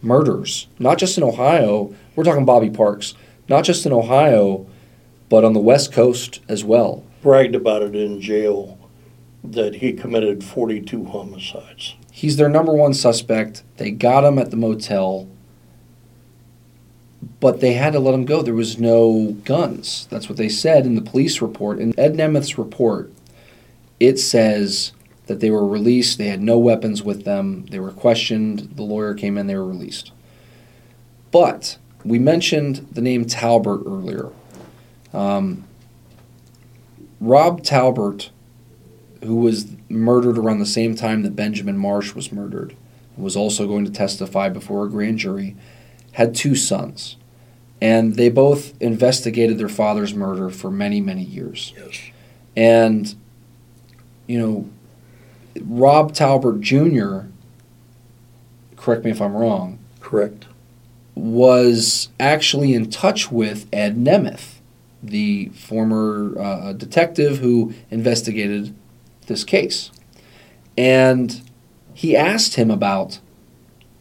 [0.03, 1.95] murders, not just in Ohio.
[2.15, 3.15] We're talking Bobby Parks,
[3.49, 4.67] not just in Ohio,
[5.29, 7.05] but on the West Coast as well.
[7.23, 8.79] bragged about it in jail
[9.43, 11.95] that he committed 42 homicides.
[12.13, 13.63] He's their number one suspect.
[13.77, 15.29] They got him at the motel,
[17.41, 18.43] but they had to let him go.
[18.43, 20.07] There was no guns.
[20.11, 21.79] That's what they said in the police report.
[21.79, 23.13] In Ed Nemeth's report,
[24.01, 24.93] it says
[25.29, 26.19] that they were released.
[26.19, 27.67] They had no weapons with them.
[27.67, 28.71] They were questioned.
[28.75, 29.47] The lawyer came in.
[29.47, 30.11] They were released.
[31.31, 34.31] But we mentioned the name Talbert earlier.
[35.13, 35.65] Um,
[37.21, 38.31] Rob Talbert,
[39.23, 42.75] who was murdered around the same time that Benjamin Marsh was murdered,
[43.15, 45.57] and was also going to testify before a grand jury,
[46.13, 47.17] had two sons.
[47.81, 51.73] And they both investigated their father's murder for many, many years.
[51.77, 52.01] Yes.
[52.57, 53.15] And,
[54.27, 54.69] you know,
[55.65, 57.29] Rob Talbert Jr.,
[58.77, 60.47] correct me if I'm wrong, Correct.
[61.15, 64.55] was actually in touch with Ed Nemeth,
[65.03, 68.75] the former uh, detective who investigated
[69.27, 69.91] this case.
[70.77, 71.43] And
[71.95, 73.21] he asked him about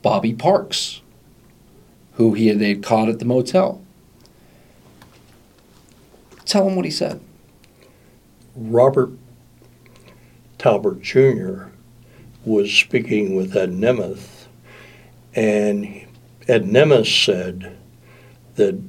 [0.02, 1.02] Bobby Parks,
[2.14, 3.82] who he had, they had caught at the motel.
[6.46, 7.20] Tell him what he said.
[8.56, 9.12] Robert
[10.58, 11.66] Talbert Jr.
[12.46, 14.48] was speaking with Ed Nemeth,
[15.36, 16.06] and
[16.48, 17.78] Ed Nemeth said
[18.56, 18.80] that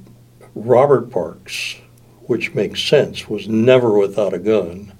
[0.55, 1.77] Robert Parks,
[2.23, 4.93] which makes sense, was never without a gun,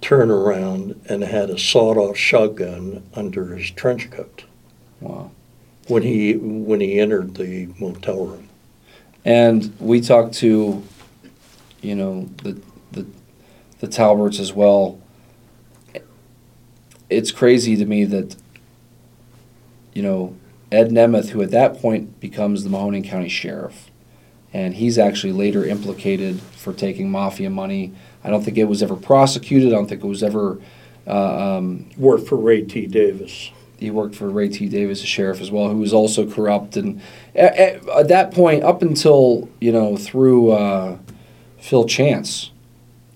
[0.00, 4.44] turned around and had a sawed-off shotgun under his trench coat
[5.00, 5.30] Wow.
[5.88, 8.48] when he when he entered the motel room.
[9.24, 10.82] And we talked to,
[11.82, 12.60] you know, the
[12.92, 13.06] the
[13.80, 14.98] the Talberts as well.
[17.10, 18.36] It's crazy to me that,
[19.94, 20.36] you know,
[20.70, 23.90] Ed Nemeth, who at that point becomes the Mahoning County Sheriff,
[24.52, 27.92] and he's actually later implicated for taking mafia money.
[28.22, 29.68] I don't think it was ever prosecuted.
[29.68, 30.60] I don't think it was ever.
[31.06, 32.86] Uh, um, Worked for Ray T.
[32.86, 33.50] Davis.
[33.78, 34.68] he worked for Ray T.
[34.68, 36.76] Davis, a sheriff as well, who was also corrupt.
[36.76, 37.00] And
[37.34, 40.98] at, at, at that point, up until you know through uh,
[41.58, 42.50] Phil Chance,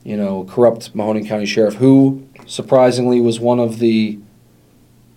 [0.05, 4.19] you know, corrupt Mahoning County sheriff, who surprisingly was one of the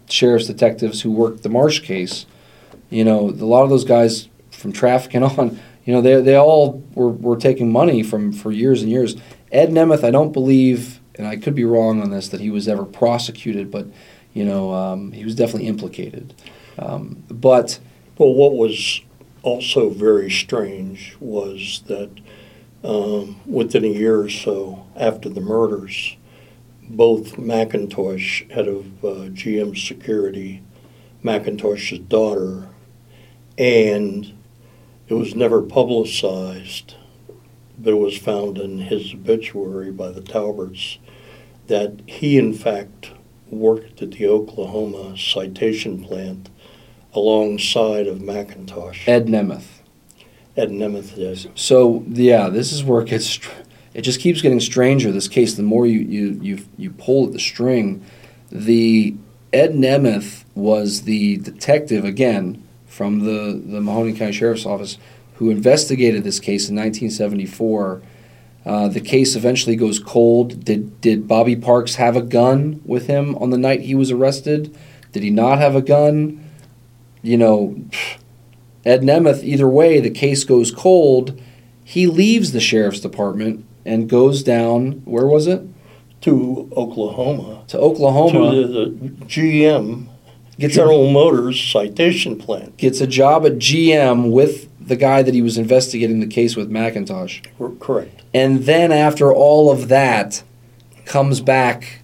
[0.10, 2.26] sheriff's detectives who worked the Marsh case.
[2.90, 6.84] You know, a lot of those guys from trafficking on, you know, they they all
[6.94, 9.16] were, were taking money from for years and years.
[9.52, 12.68] Ed Nemeth, I don't believe, and I could be wrong on this, that he was
[12.68, 13.88] ever prosecuted, but
[14.34, 16.34] you know, um, he was definitely implicated.
[16.78, 17.80] Um, but
[18.18, 19.02] Well, what was
[19.44, 22.10] also very strange was that
[22.84, 26.18] um, within a year or so after the murders,
[26.90, 30.62] both McIntosh, head of uh, GM Security,
[31.24, 32.70] McIntosh's daughter,
[33.58, 34.34] and
[35.08, 36.96] it was never publicized,
[37.78, 41.00] but it was found in his obituary by the Talberts
[41.68, 43.12] that he, in fact,
[43.50, 46.50] worked at the Oklahoma citation plant
[47.14, 49.08] alongside of McIntosh.
[49.08, 49.82] Ed Nemeth.
[50.58, 51.48] Ed Nemeth yes.
[51.56, 53.40] So yeah, this is where it gets.
[53.96, 55.10] It just keeps getting stranger.
[55.14, 58.06] This case, the more you you you you pull at the string,
[58.52, 59.16] the
[59.54, 64.98] Ed Nemeth was the detective again from the the Mahoning County Sheriff's Office
[65.36, 68.02] who investigated this case in 1974.
[68.66, 70.66] Uh, the case eventually goes cold.
[70.66, 74.76] Did did Bobby Parks have a gun with him on the night he was arrested?
[75.14, 76.44] Did he not have a gun?
[77.22, 77.82] You know,
[78.84, 79.42] Ed Nemeth.
[79.42, 81.42] Either way, the case goes cold,
[81.86, 85.02] he leaves the sheriff's department and goes down.
[85.06, 85.62] Where was it?
[86.22, 87.64] To Oklahoma.
[87.68, 88.52] To Oklahoma.
[88.52, 90.08] To the, the GM,
[90.58, 92.78] gets a, General Motors citation plant.
[92.78, 96.70] gets a job at GM with the guy that he was investigating the case with
[96.70, 97.46] McIntosh.
[97.58, 98.24] Cor- Correct.
[98.34, 100.44] And then after all of that,
[101.06, 102.02] comes back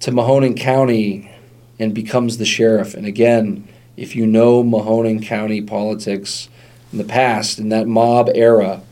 [0.00, 1.30] to Mahoning County
[1.78, 2.94] and becomes the sheriff.
[2.94, 6.48] And again, if you know Mahoning County politics
[6.92, 8.82] in the past, in that mob era,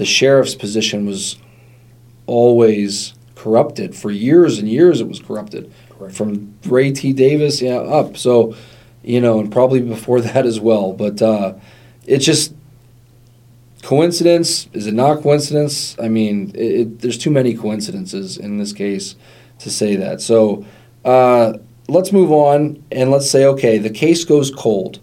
[0.00, 1.36] the sheriff's position was
[2.24, 3.94] always corrupted.
[3.94, 5.70] For years and years, it was corrupted.
[5.90, 6.16] Correct.
[6.16, 7.12] From Ray T.
[7.12, 8.16] Davis, yeah, up.
[8.16, 8.56] So,
[9.02, 10.94] you know, and probably before that as well.
[10.94, 11.52] But uh,
[12.06, 12.54] it's just
[13.82, 14.70] coincidence.
[14.72, 15.98] Is it not coincidence?
[16.00, 19.16] I mean, it, it, there's too many coincidences in this case
[19.58, 20.22] to say that.
[20.22, 20.64] So
[21.04, 24.98] uh, let's move on and let's say, okay, the case goes cold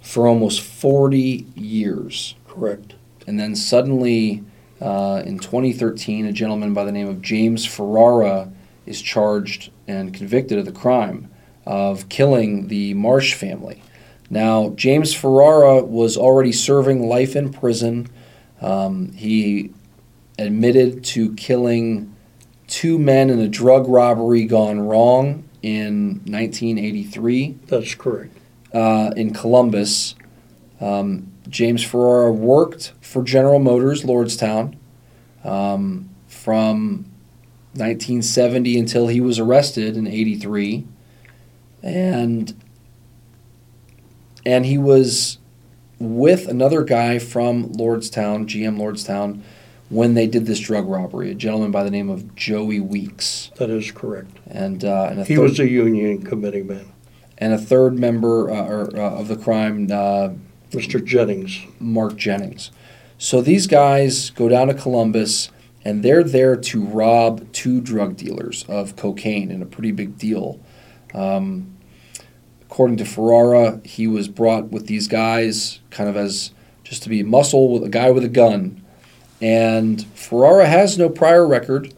[0.00, 2.34] for almost 40 years.
[2.48, 2.94] Correct.
[3.26, 4.42] And then suddenly,
[4.80, 8.50] uh, in 2013, a gentleman by the name of James Ferrara
[8.86, 11.30] is charged and convicted of the crime
[11.64, 13.82] of killing the Marsh family.
[14.28, 18.08] Now, James Ferrara was already serving life in prison.
[18.60, 19.72] Um, he
[20.38, 22.14] admitted to killing
[22.66, 28.36] two men in a drug robbery gone wrong in 1983 That's correct.
[28.72, 30.14] uh, in Columbus.
[30.80, 34.76] Um, James Ferrara worked for General Motors, Lordstown,
[35.44, 37.06] um, from
[37.74, 40.84] 1970 until he was arrested in '83,
[41.82, 42.54] and
[44.44, 45.38] and he was
[45.98, 49.40] with another guy from Lordstown, GM Lordstown,
[49.88, 51.30] when they did this drug robbery.
[51.30, 54.30] A gentleman by the name of Joey Weeks, That is correct.
[54.48, 56.86] and uh, and a He third- was a union committee man.
[57.38, 59.86] and a third member uh, or, uh, of the crime.
[60.72, 61.04] Mr.
[61.04, 61.60] Jennings.
[61.78, 62.70] Mark Jennings.
[63.18, 65.50] So these guys go down to Columbus
[65.84, 70.60] and they're there to rob two drug dealers of cocaine in a pretty big deal.
[71.14, 71.76] Um,
[72.62, 76.52] according to Ferrara, he was brought with these guys kind of as
[76.84, 78.82] just to be muscle with a guy with a gun.
[79.40, 81.92] And Ferrara has no prior record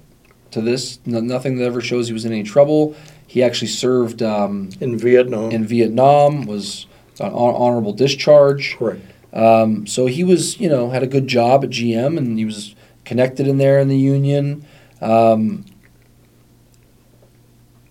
[0.50, 2.94] to this, no, nothing that ever shows he was in any trouble.
[3.26, 5.50] He actually served um, In Vietnam.
[5.50, 6.86] in Vietnam, was
[7.20, 8.76] on hon- honorable discharge.
[8.76, 9.02] correct.
[9.32, 12.74] Um, so he was, you know, had a good job at GM and he was
[13.04, 14.64] connected in there in the union.
[15.00, 15.64] Um,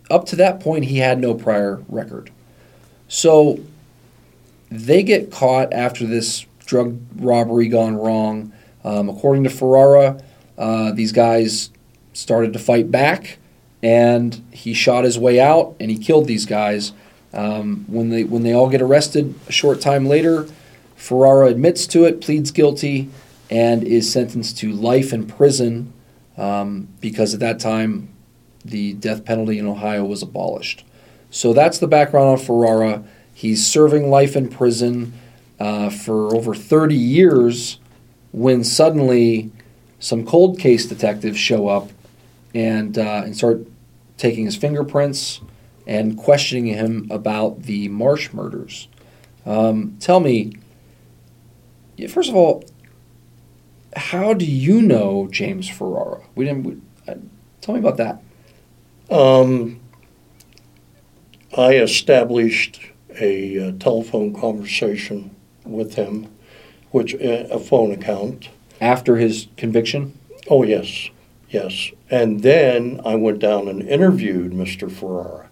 [0.10, 2.32] up to that point, he had no prior record.
[3.08, 3.60] So
[4.72, 8.54] they get caught after this drug robbery gone wrong.
[8.84, 10.22] Um, according to Ferrara,
[10.58, 11.70] uh, these guys
[12.14, 13.38] started to fight back,
[13.82, 16.94] and he shot his way out and he killed these guys.
[17.34, 20.48] Um, when they when they all get arrested a short time later,
[20.96, 23.10] Ferrara admits to it, pleads guilty,
[23.50, 25.92] and is sentenced to life in prison
[26.38, 28.10] um, because at that time
[28.64, 30.86] the death penalty in Ohio was abolished.
[31.30, 33.04] So that's the background on Ferrara.
[33.34, 35.14] He's serving life in prison
[35.60, 37.80] uh, for over 30 years
[38.32, 39.52] when suddenly
[40.00, 41.90] some cold case detectives show up
[42.54, 43.66] and, uh, and start
[44.18, 45.42] taking his fingerprints
[45.86, 48.88] and questioning him about the Marsh murders.
[49.46, 50.54] Um, tell me,
[52.10, 52.64] first of all,
[53.96, 56.22] how do you know James Ferrara?
[56.36, 56.64] We didn't.
[56.64, 56.78] We,
[57.08, 57.16] uh,
[57.62, 58.22] tell me about that.
[59.14, 59.80] Um,
[61.56, 62.80] I established
[63.20, 66.34] a uh, telephone conversation with him,
[66.92, 68.50] which uh, a phone account.
[68.82, 70.18] After his conviction,
[70.50, 71.10] Oh yes,
[71.50, 71.92] yes.
[72.10, 74.92] And then I went down and interviewed Mr.
[74.92, 75.50] Ferrara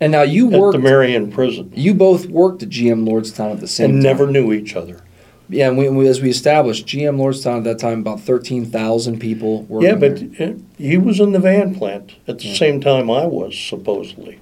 [0.00, 3.60] and now you worked at the Marion prison, you both worked at GM Lordstown at
[3.60, 4.02] the same and time.
[4.02, 5.02] never knew each other.
[5.50, 9.18] Yeah, and we, we, as we established, GM Lordstown at that time about thirteen thousand
[9.18, 13.24] people working Yeah, but he was in the van plant at the same time I
[13.24, 14.40] was supposedly,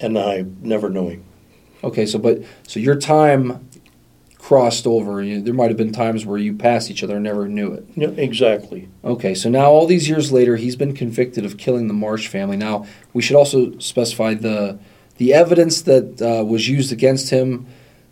[0.00, 1.24] and I never knew him.
[1.84, 3.68] Okay, so but so your time
[4.42, 5.22] crossed over.
[5.22, 7.86] You, there might have been times where you passed each other and never knew it.
[7.94, 8.88] Yeah, exactly.
[9.04, 12.56] Okay, so now all these years later, he's been convicted of killing the Marsh family.
[12.56, 12.84] Now
[13.14, 14.78] we should also specify the
[15.18, 17.66] the evidence that uh, was used against him.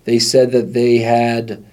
[0.05, 1.65] They said that they had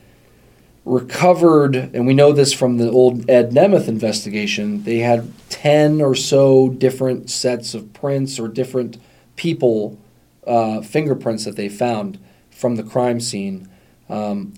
[0.85, 4.83] recovered, and we know this from the old Ed Nemeth investigation.
[4.83, 8.97] They had ten or so different sets of prints or different
[9.35, 9.99] people
[10.47, 12.17] uh, fingerprints that they found
[12.49, 13.69] from the crime scene.
[14.09, 14.53] Um,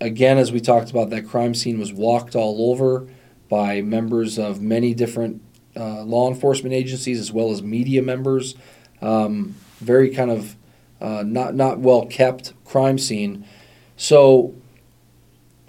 [0.00, 3.06] again, as we talked about, that crime scene was walked all over
[3.48, 5.42] by members of many different
[5.76, 8.54] uh, law enforcement agencies as well as media members.
[9.00, 10.56] Um, very kind of
[11.00, 13.44] uh, not not well kept crime scene.
[13.96, 14.54] So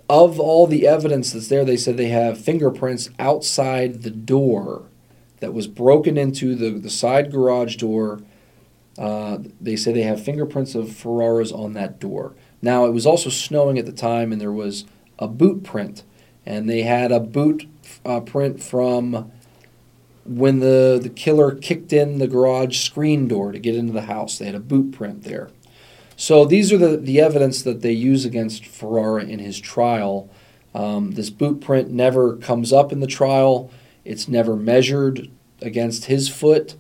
[0.10, 4.84] of all the evidence that's there, they said they have fingerprints outside the door
[5.40, 8.22] that was broken into the, the side garage door.
[8.98, 12.34] Uh, they say they have fingerprints of Ferraras on that door.
[12.66, 14.86] Now, it was also snowing at the time, and there was
[15.20, 16.02] a boot print.
[16.48, 17.68] And they had a boot
[18.04, 19.32] uh, print from
[20.26, 24.40] when the, the killer kicked in the garage screen door to get into the house.
[24.40, 25.52] They had a boot print there.
[26.18, 30.28] So these are the, the evidence that they use against Ferrara in his trial.
[30.74, 33.70] Um, this boot print never comes up in the trial.
[34.04, 35.30] It's never measured
[35.62, 36.76] against his foot.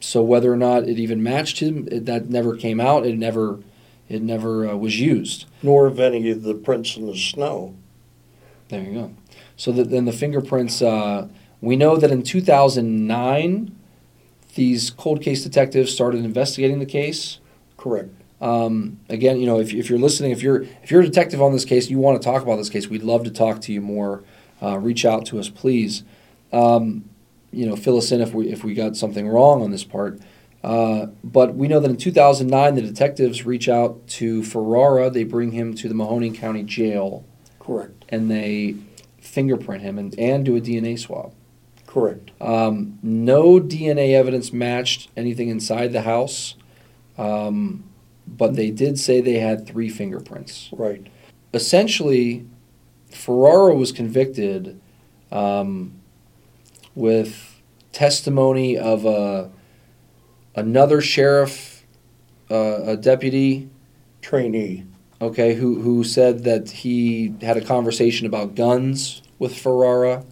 [0.00, 3.06] So whether or not it even matched him, it, that never came out.
[3.06, 3.60] It never,
[4.08, 5.46] it never uh, was used.
[5.62, 7.74] Nor of any of the prints in the snow.
[8.68, 9.14] There you go.
[9.56, 10.82] So that then the fingerprints.
[10.82, 11.28] Uh,
[11.60, 13.76] we know that in 2009,
[14.54, 17.38] these cold case detectives started investigating the case.
[17.76, 18.10] Correct.
[18.40, 21.52] Um, again, you know, if, if you're listening, if you're if you're a detective on
[21.52, 23.80] this case, you want to talk about this case, we'd love to talk to you
[23.80, 24.24] more.
[24.62, 26.02] Uh, reach out to us, please.
[26.52, 27.08] Um,
[27.50, 30.20] you know, fill us in if we if we got something wrong on this part.
[30.66, 35.08] Uh, but we know that in 2009, the detectives reach out to Ferrara.
[35.10, 37.24] They bring him to the Mahoning County Jail,
[37.60, 38.04] Correct.
[38.08, 38.74] and they
[39.20, 41.32] fingerprint him and, and do a DNA swab.
[41.86, 42.32] Correct.
[42.40, 46.56] Um, no DNA evidence matched anything inside the house,
[47.16, 47.84] um,
[48.26, 50.68] but they did say they had three fingerprints.
[50.72, 51.06] Right.
[51.54, 52.44] Essentially,
[53.12, 54.80] Ferrara was convicted
[55.30, 56.00] um,
[56.96, 57.62] with
[57.92, 59.52] testimony of a,
[60.56, 61.86] another sheriff,
[62.50, 63.68] uh, a deputy,
[64.22, 64.84] Trainee.
[65.20, 70.24] okay, who, who said that he had a conversation about guns with Ferrara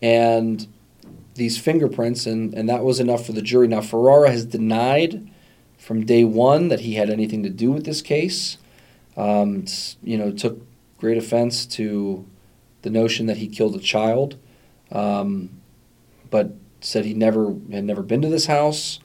[0.00, 0.68] and
[1.34, 3.66] these fingerprints, and, and that was enough for the jury.
[3.66, 5.28] Now, Ferrara has denied
[5.78, 8.58] from day one that he had anything to do with this case.
[9.16, 9.64] Um,
[10.02, 10.60] you know, took
[10.98, 12.26] great offense to
[12.82, 14.36] the notion that he killed a child,
[14.92, 15.50] um,
[16.30, 19.00] but said he never had never been to this house,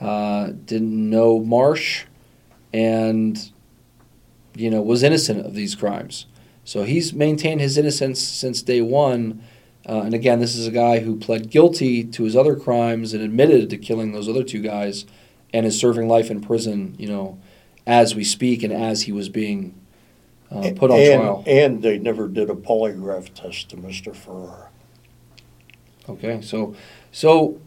[0.00, 2.04] uh, didn't know Marsh,
[2.72, 3.50] and
[4.54, 6.26] you know, was innocent of these crimes.
[6.64, 9.42] So he's maintained his innocence since day one.
[9.86, 13.22] Uh, and again, this is a guy who pled guilty to his other crimes and
[13.22, 15.04] admitted to killing those other two guys
[15.52, 17.38] and is serving life in prison, you know,
[17.86, 19.74] as we speak and as he was being
[20.50, 21.44] uh, put on and, trial.
[21.46, 24.14] And they never did a polygraph test to Mr.
[24.14, 24.70] Ferrara.
[26.08, 26.74] Okay, so
[27.12, 27.60] so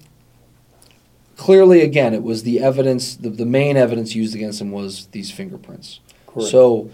[1.38, 3.16] clearly, again, it was the evidence.
[3.16, 6.02] The, the main evidence used against him was these fingerprints.
[6.26, 6.50] Correct.
[6.50, 6.90] So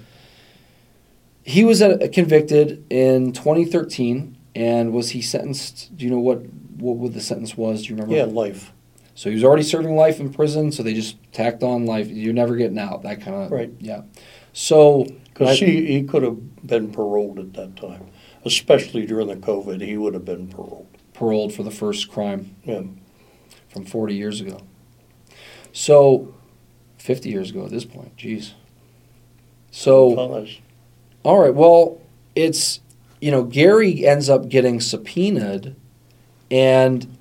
[1.44, 5.96] he was uh, convicted in 2013, and was he sentenced?
[5.98, 6.44] Do you know what
[6.78, 7.84] what, the sentence was?
[7.84, 8.16] Do you remember?
[8.16, 8.72] yeah, life.
[9.16, 12.08] So he was already serving life in prison, so they just tacked on life.
[12.08, 13.04] You're never getting out.
[13.04, 13.72] That kind of Right.
[13.80, 14.04] Yeah.
[14.54, 18.08] So Because he, he could have been paroled at that time,
[18.44, 19.82] especially during the COVID.
[19.82, 20.88] He would have been paroled.
[21.14, 22.82] paroled for the first crime Yeah.
[23.74, 24.62] From 40 years ago.
[25.72, 26.34] So
[26.98, 28.16] 50 years ago at this point.
[28.16, 28.52] Jeez.
[29.72, 30.16] So.
[31.24, 31.54] All right.
[31.54, 32.02] Well,
[32.36, 32.82] it's
[33.22, 35.76] you know Gary ends up getting subpoenaed,
[36.52, 37.18] and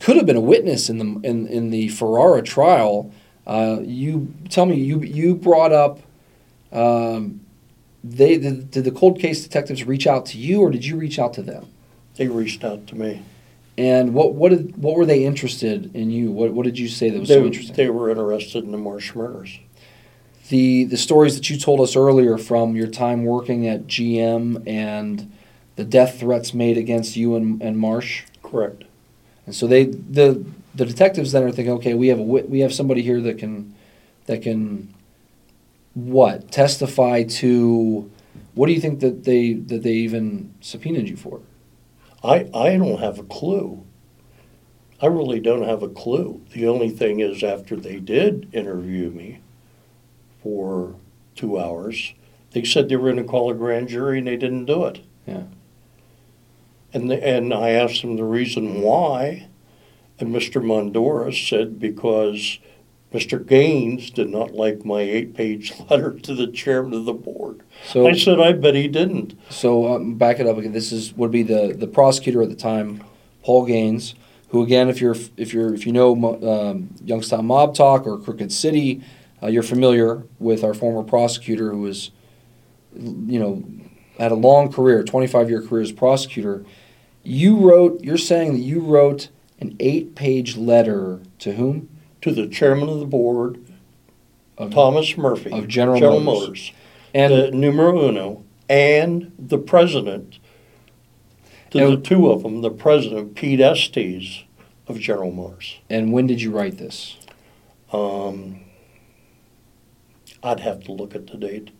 [0.00, 3.12] could have been a witness in the in, in the Ferrara trial.
[3.46, 6.00] Uh, you tell me you you brought up.
[6.72, 7.40] Um,
[8.04, 11.20] they did, did the cold case detectives reach out to you, or did you reach
[11.20, 11.68] out to them?
[12.16, 13.22] They reached out to me.
[13.78, 16.30] And what what did what were they interested in you?
[16.30, 17.76] What what did you say that was They, so interesting?
[17.76, 19.58] they were interested in the Marsh murders.
[20.48, 25.32] the the stories that you told us earlier from your time working at GM and
[25.76, 28.24] the death threats made against you and, and Marsh.
[28.42, 28.84] Correct.
[29.46, 30.44] And so they the
[30.74, 33.74] the detectives then are thinking, okay, we have a we have somebody here that can
[34.26, 34.92] that can
[35.94, 38.10] what testify to
[38.54, 41.40] what do you think that they that they even subpoenaed you for?
[42.24, 43.84] I, I don't have a clue.
[45.00, 46.42] I really don't have a clue.
[46.52, 49.40] The only thing is, after they did interview me
[50.42, 50.94] for
[51.34, 52.14] two hours,
[52.52, 55.00] they said they were going to call a grand jury and they didn't do it.
[55.26, 55.44] Yeah.
[56.92, 59.48] And, the, and I asked them the reason why,
[60.20, 60.62] and Mr.
[60.62, 62.58] Mondora said because
[63.12, 63.44] Mr.
[63.46, 67.60] Gains did not like my eight page letter to the chairman of the board.
[67.86, 69.38] So I said, I bet he didn't.
[69.50, 70.72] So um, back it up again.
[70.72, 73.04] This is would be the the prosecutor at the time,
[73.42, 74.14] Paul Gains,
[74.48, 78.52] who again, if you're if you're if you know um, Youngstown Mob Talk or Crooked
[78.52, 79.02] City,
[79.42, 82.10] uh, you're familiar with our former prosecutor who was,
[82.94, 83.64] you know,
[84.18, 86.64] had a long career, 25 year career as prosecutor.
[87.22, 88.02] You wrote.
[88.02, 91.88] You're saying that you wrote an eight page letter to whom?
[92.22, 93.58] To the chairman of the board,
[94.56, 96.24] Of, Thomas Murphy Of General Motors.
[96.24, 96.72] Motors.
[97.14, 100.38] and the numero uno, and the president.
[101.72, 104.44] To the two of them, the president, Pete Estes
[104.86, 105.80] of General Motors.
[105.90, 107.16] And when did you write this?
[107.92, 108.60] Um,
[110.42, 111.70] I'd have to look at the date.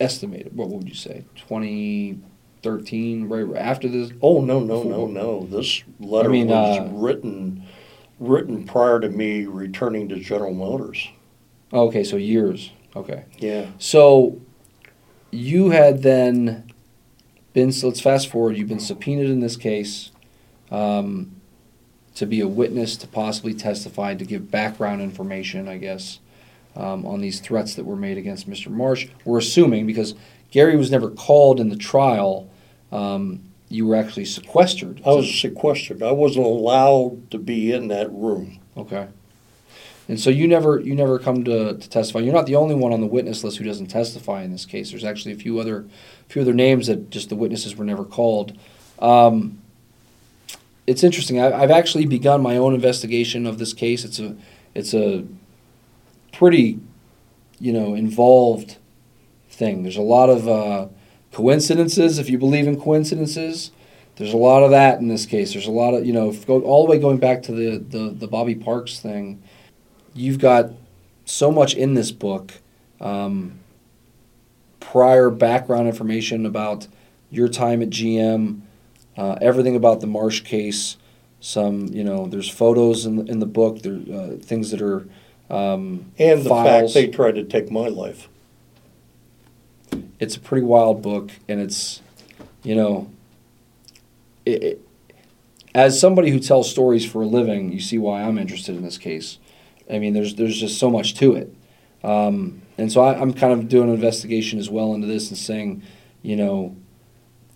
[0.00, 0.56] Estimated.
[0.56, 1.24] What would you say?
[1.36, 4.10] 2013, right right after this?
[4.22, 5.08] Oh no no Before.
[5.08, 5.46] no no!
[5.46, 7.62] This letter I mean, was uh, written
[8.18, 11.08] written prior to me returning to General Motors.
[11.72, 12.70] Okay, so years.
[12.94, 13.24] Okay.
[13.38, 13.66] Yeah.
[13.78, 14.40] So
[15.30, 16.70] you had then
[17.52, 20.12] been, so let's fast forward, you've been subpoenaed in this case
[20.70, 21.40] um,
[22.14, 26.20] to be a witness, to possibly testify, to give background information, I guess,
[26.76, 28.68] um, on these threats that were made against Mr.
[28.68, 29.08] Marsh.
[29.24, 30.14] We're assuming, because
[30.50, 32.48] Gary was never called in the trial,
[32.92, 33.42] um,
[33.74, 35.02] you were actually sequestered.
[35.04, 36.02] I was sequestered.
[36.02, 38.60] I wasn't allowed to be in that room.
[38.76, 39.08] Okay.
[40.08, 42.20] And so you never you never come to, to testify.
[42.20, 44.90] You're not the only one on the witness list who doesn't testify in this case.
[44.90, 45.86] There's actually a few other
[46.28, 48.56] few other names that just the witnesses were never called.
[48.98, 49.60] Um,
[50.86, 51.40] it's interesting.
[51.40, 54.04] I, I've actually begun my own investigation of this case.
[54.04, 54.36] It's a
[54.74, 55.24] it's a
[56.32, 56.78] pretty
[57.58, 58.76] you know involved
[59.48, 59.82] thing.
[59.82, 60.88] There's a lot of uh,
[61.34, 63.72] coincidences, if you believe in coincidences.
[64.16, 65.52] There's a lot of that in this case.
[65.52, 68.10] There's a lot of you know go, all the way going back to the, the
[68.10, 69.42] the Bobby Parks thing.
[70.14, 70.70] You've got
[71.24, 72.52] so much in this book,
[73.00, 73.58] um,
[74.78, 76.86] prior background information about
[77.30, 78.60] your time at GM,
[79.16, 80.96] uh, everything about the Marsh case.
[81.40, 83.82] Some you know there's photos in the, in the book.
[83.82, 85.08] There uh, things that are
[85.50, 86.92] um, And the files.
[86.92, 88.28] fact they tried to take my life.
[90.20, 92.00] It's a pretty wild book, and it's,
[92.62, 93.10] you know,
[94.44, 94.88] it, it,
[95.74, 98.98] as somebody who tells stories for a living, you see why I'm interested in this
[98.98, 99.38] case.
[99.90, 101.54] I mean, there's there's just so much to it,
[102.02, 105.38] um, and so I, I'm kind of doing an investigation as well into this and
[105.38, 105.82] saying,
[106.22, 106.76] you know,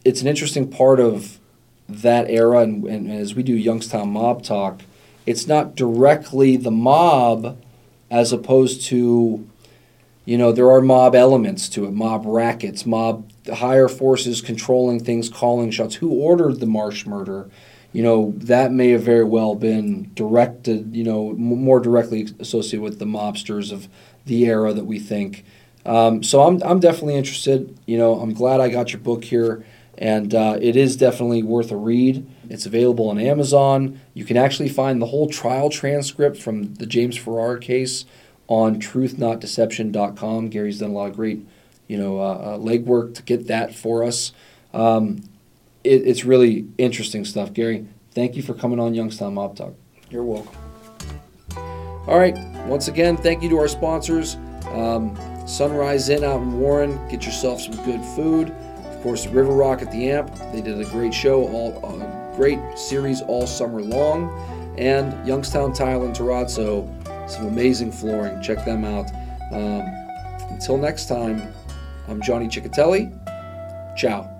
[0.04, 1.38] it's an interesting part of
[1.88, 4.82] that era, and, and as we do Youngstown mob talk,
[5.24, 7.58] it's not directly the mob,
[8.10, 9.48] as opposed to
[10.28, 15.30] you know, there are mob elements to it, mob rackets, mob higher forces controlling things,
[15.30, 15.94] calling shots.
[15.94, 17.48] Who ordered the Marsh murder?
[17.94, 22.82] You know, that may have very well been directed, you know, m- more directly associated
[22.82, 23.88] with the mobsters of
[24.26, 25.46] the era that we think.
[25.86, 27.78] Um, so I'm, I'm definitely interested.
[27.86, 29.64] You know, I'm glad I got your book here,
[29.96, 32.28] and uh, it is definitely worth a read.
[32.50, 33.98] It's available on Amazon.
[34.12, 38.04] You can actually find the whole trial transcript from the James Ferrara case
[38.48, 40.48] on truthnotdeception.com.
[40.48, 41.46] Gary's done a lot of great,
[41.86, 44.32] you know, uh, uh, legwork to get that for us.
[44.74, 45.22] Um,
[45.84, 47.52] it, it's really interesting stuff.
[47.52, 49.74] Gary, thank you for coming on Youngstown Mob Talk.
[50.10, 50.54] You're welcome.
[52.06, 52.36] All right,
[52.66, 54.36] once again, thank you to our sponsors.
[54.70, 57.06] Um, Sunrise Inn out in Warren.
[57.08, 58.50] Get yourself some good food.
[58.50, 60.34] Of course, River Rock at the Amp.
[60.52, 64.30] They did a great show, all a great series all summer long.
[64.78, 66.86] And Youngstown Tile and Terrazzo,
[67.28, 68.42] some amazing flooring.
[68.42, 69.10] Check them out.
[69.52, 69.82] Um,
[70.50, 71.42] until next time,
[72.08, 73.12] I'm Johnny Chechitelli.
[73.96, 74.34] Ciao.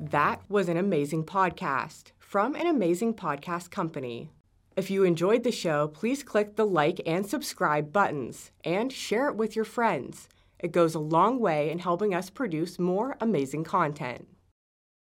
[0.00, 4.30] That was an amazing podcast from an amazing podcast company.
[4.76, 9.36] If you enjoyed the show, please click the like and subscribe buttons and share it
[9.36, 10.28] with your friends.
[10.58, 14.26] It goes a long way in helping us produce more amazing content.